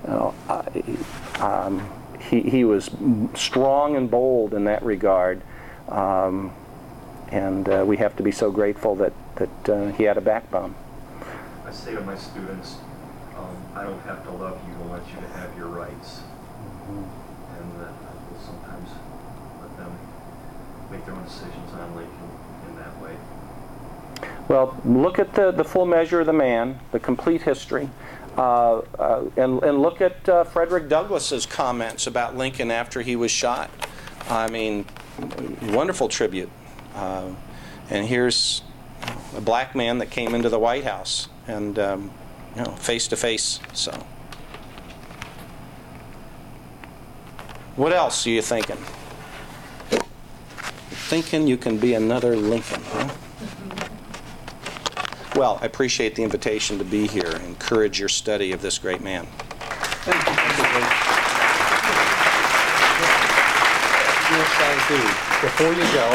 You 0.04 0.10
know, 0.10 0.34
I- 0.48 0.82
um, 1.40 1.90
he, 2.20 2.40
he 2.40 2.64
was 2.64 2.90
strong 3.34 3.96
and 3.96 4.10
bold 4.10 4.54
in 4.54 4.64
that 4.64 4.82
regard. 4.82 5.42
Um, 5.88 6.52
and 7.30 7.68
uh, 7.68 7.84
we 7.86 7.96
have 7.96 8.16
to 8.16 8.22
be 8.22 8.30
so 8.32 8.50
grateful 8.50 8.94
that, 8.96 9.12
that 9.36 9.68
uh, 9.68 9.92
he 9.92 10.04
had 10.04 10.16
a 10.16 10.20
backbone. 10.20 10.74
I 11.66 11.72
say 11.72 11.94
to 11.94 12.00
my 12.02 12.16
students, 12.16 12.76
um, 13.36 13.56
I 13.74 13.82
don't 13.82 14.00
have 14.02 14.22
to 14.24 14.30
love 14.30 14.58
you, 14.68 14.74
I 14.84 14.86
want 14.86 15.06
you 15.08 15.20
to 15.20 15.28
have 15.38 15.56
your 15.56 15.66
rights. 15.66 16.20
And 16.88 17.80
that 17.80 17.90
I 17.90 18.32
will 18.32 18.40
sometimes 18.40 18.88
make 20.90 21.04
their 21.04 21.14
own 21.14 21.24
decisions 21.24 21.72
on 21.72 21.96
Lincoln 21.96 22.30
in 22.68 22.76
that 22.76 23.00
way. 23.00 23.16
Well, 24.48 24.80
look 24.84 25.18
at 25.18 25.34
the, 25.34 25.50
the 25.50 25.64
full 25.64 25.86
measure 25.86 26.20
of 26.20 26.26
the 26.26 26.32
man, 26.32 26.78
the 26.92 27.00
complete 27.00 27.42
history, 27.42 27.90
uh, 28.36 28.78
uh, 28.98 29.24
and, 29.36 29.62
and 29.62 29.80
look 29.80 30.00
at 30.00 30.28
uh, 30.28 30.44
Frederick 30.44 30.88
Douglass's 30.88 31.46
comments 31.46 32.06
about 32.06 32.36
Lincoln 32.36 32.70
after 32.70 33.02
he 33.02 33.16
was 33.16 33.30
shot. 33.30 33.70
I 34.28 34.48
mean, 34.48 34.84
wonderful 35.62 36.08
tribute. 36.08 36.50
Uh, 36.94 37.30
and 37.90 38.06
here's 38.06 38.62
a 39.36 39.40
black 39.40 39.74
man 39.74 39.98
that 39.98 40.10
came 40.10 40.34
into 40.34 40.48
the 40.48 40.58
White 40.58 40.84
House 40.84 41.28
and, 41.46 41.78
um, 41.78 42.10
you 42.54 42.62
know, 42.62 42.72
face 42.72 43.08
to 43.08 43.16
face. 43.16 43.60
So, 43.72 43.92
what 47.76 47.92
else 47.92 48.26
are 48.26 48.30
you 48.30 48.42
thinking? 48.42 48.78
Thinking 51.06 51.46
you 51.46 51.56
can 51.56 51.78
be 51.78 51.94
another 51.94 52.34
Lincoln, 52.34 52.82
huh? 52.86 53.08
Well, 55.36 55.60
I 55.62 55.66
appreciate 55.66 56.16
the 56.16 56.24
invitation 56.24 56.78
to 56.78 56.84
be 56.84 57.06
here. 57.06 57.30
Encourage 57.46 58.00
your 58.00 58.08
study 58.08 58.50
of 58.50 58.60
this 58.60 58.76
great 58.76 59.00
man. 59.02 59.24
Yes, 64.34 64.50
I 64.58 64.74
do. 64.88 64.98
Before 65.46 65.72
you 65.72 65.86
go, 65.94 66.10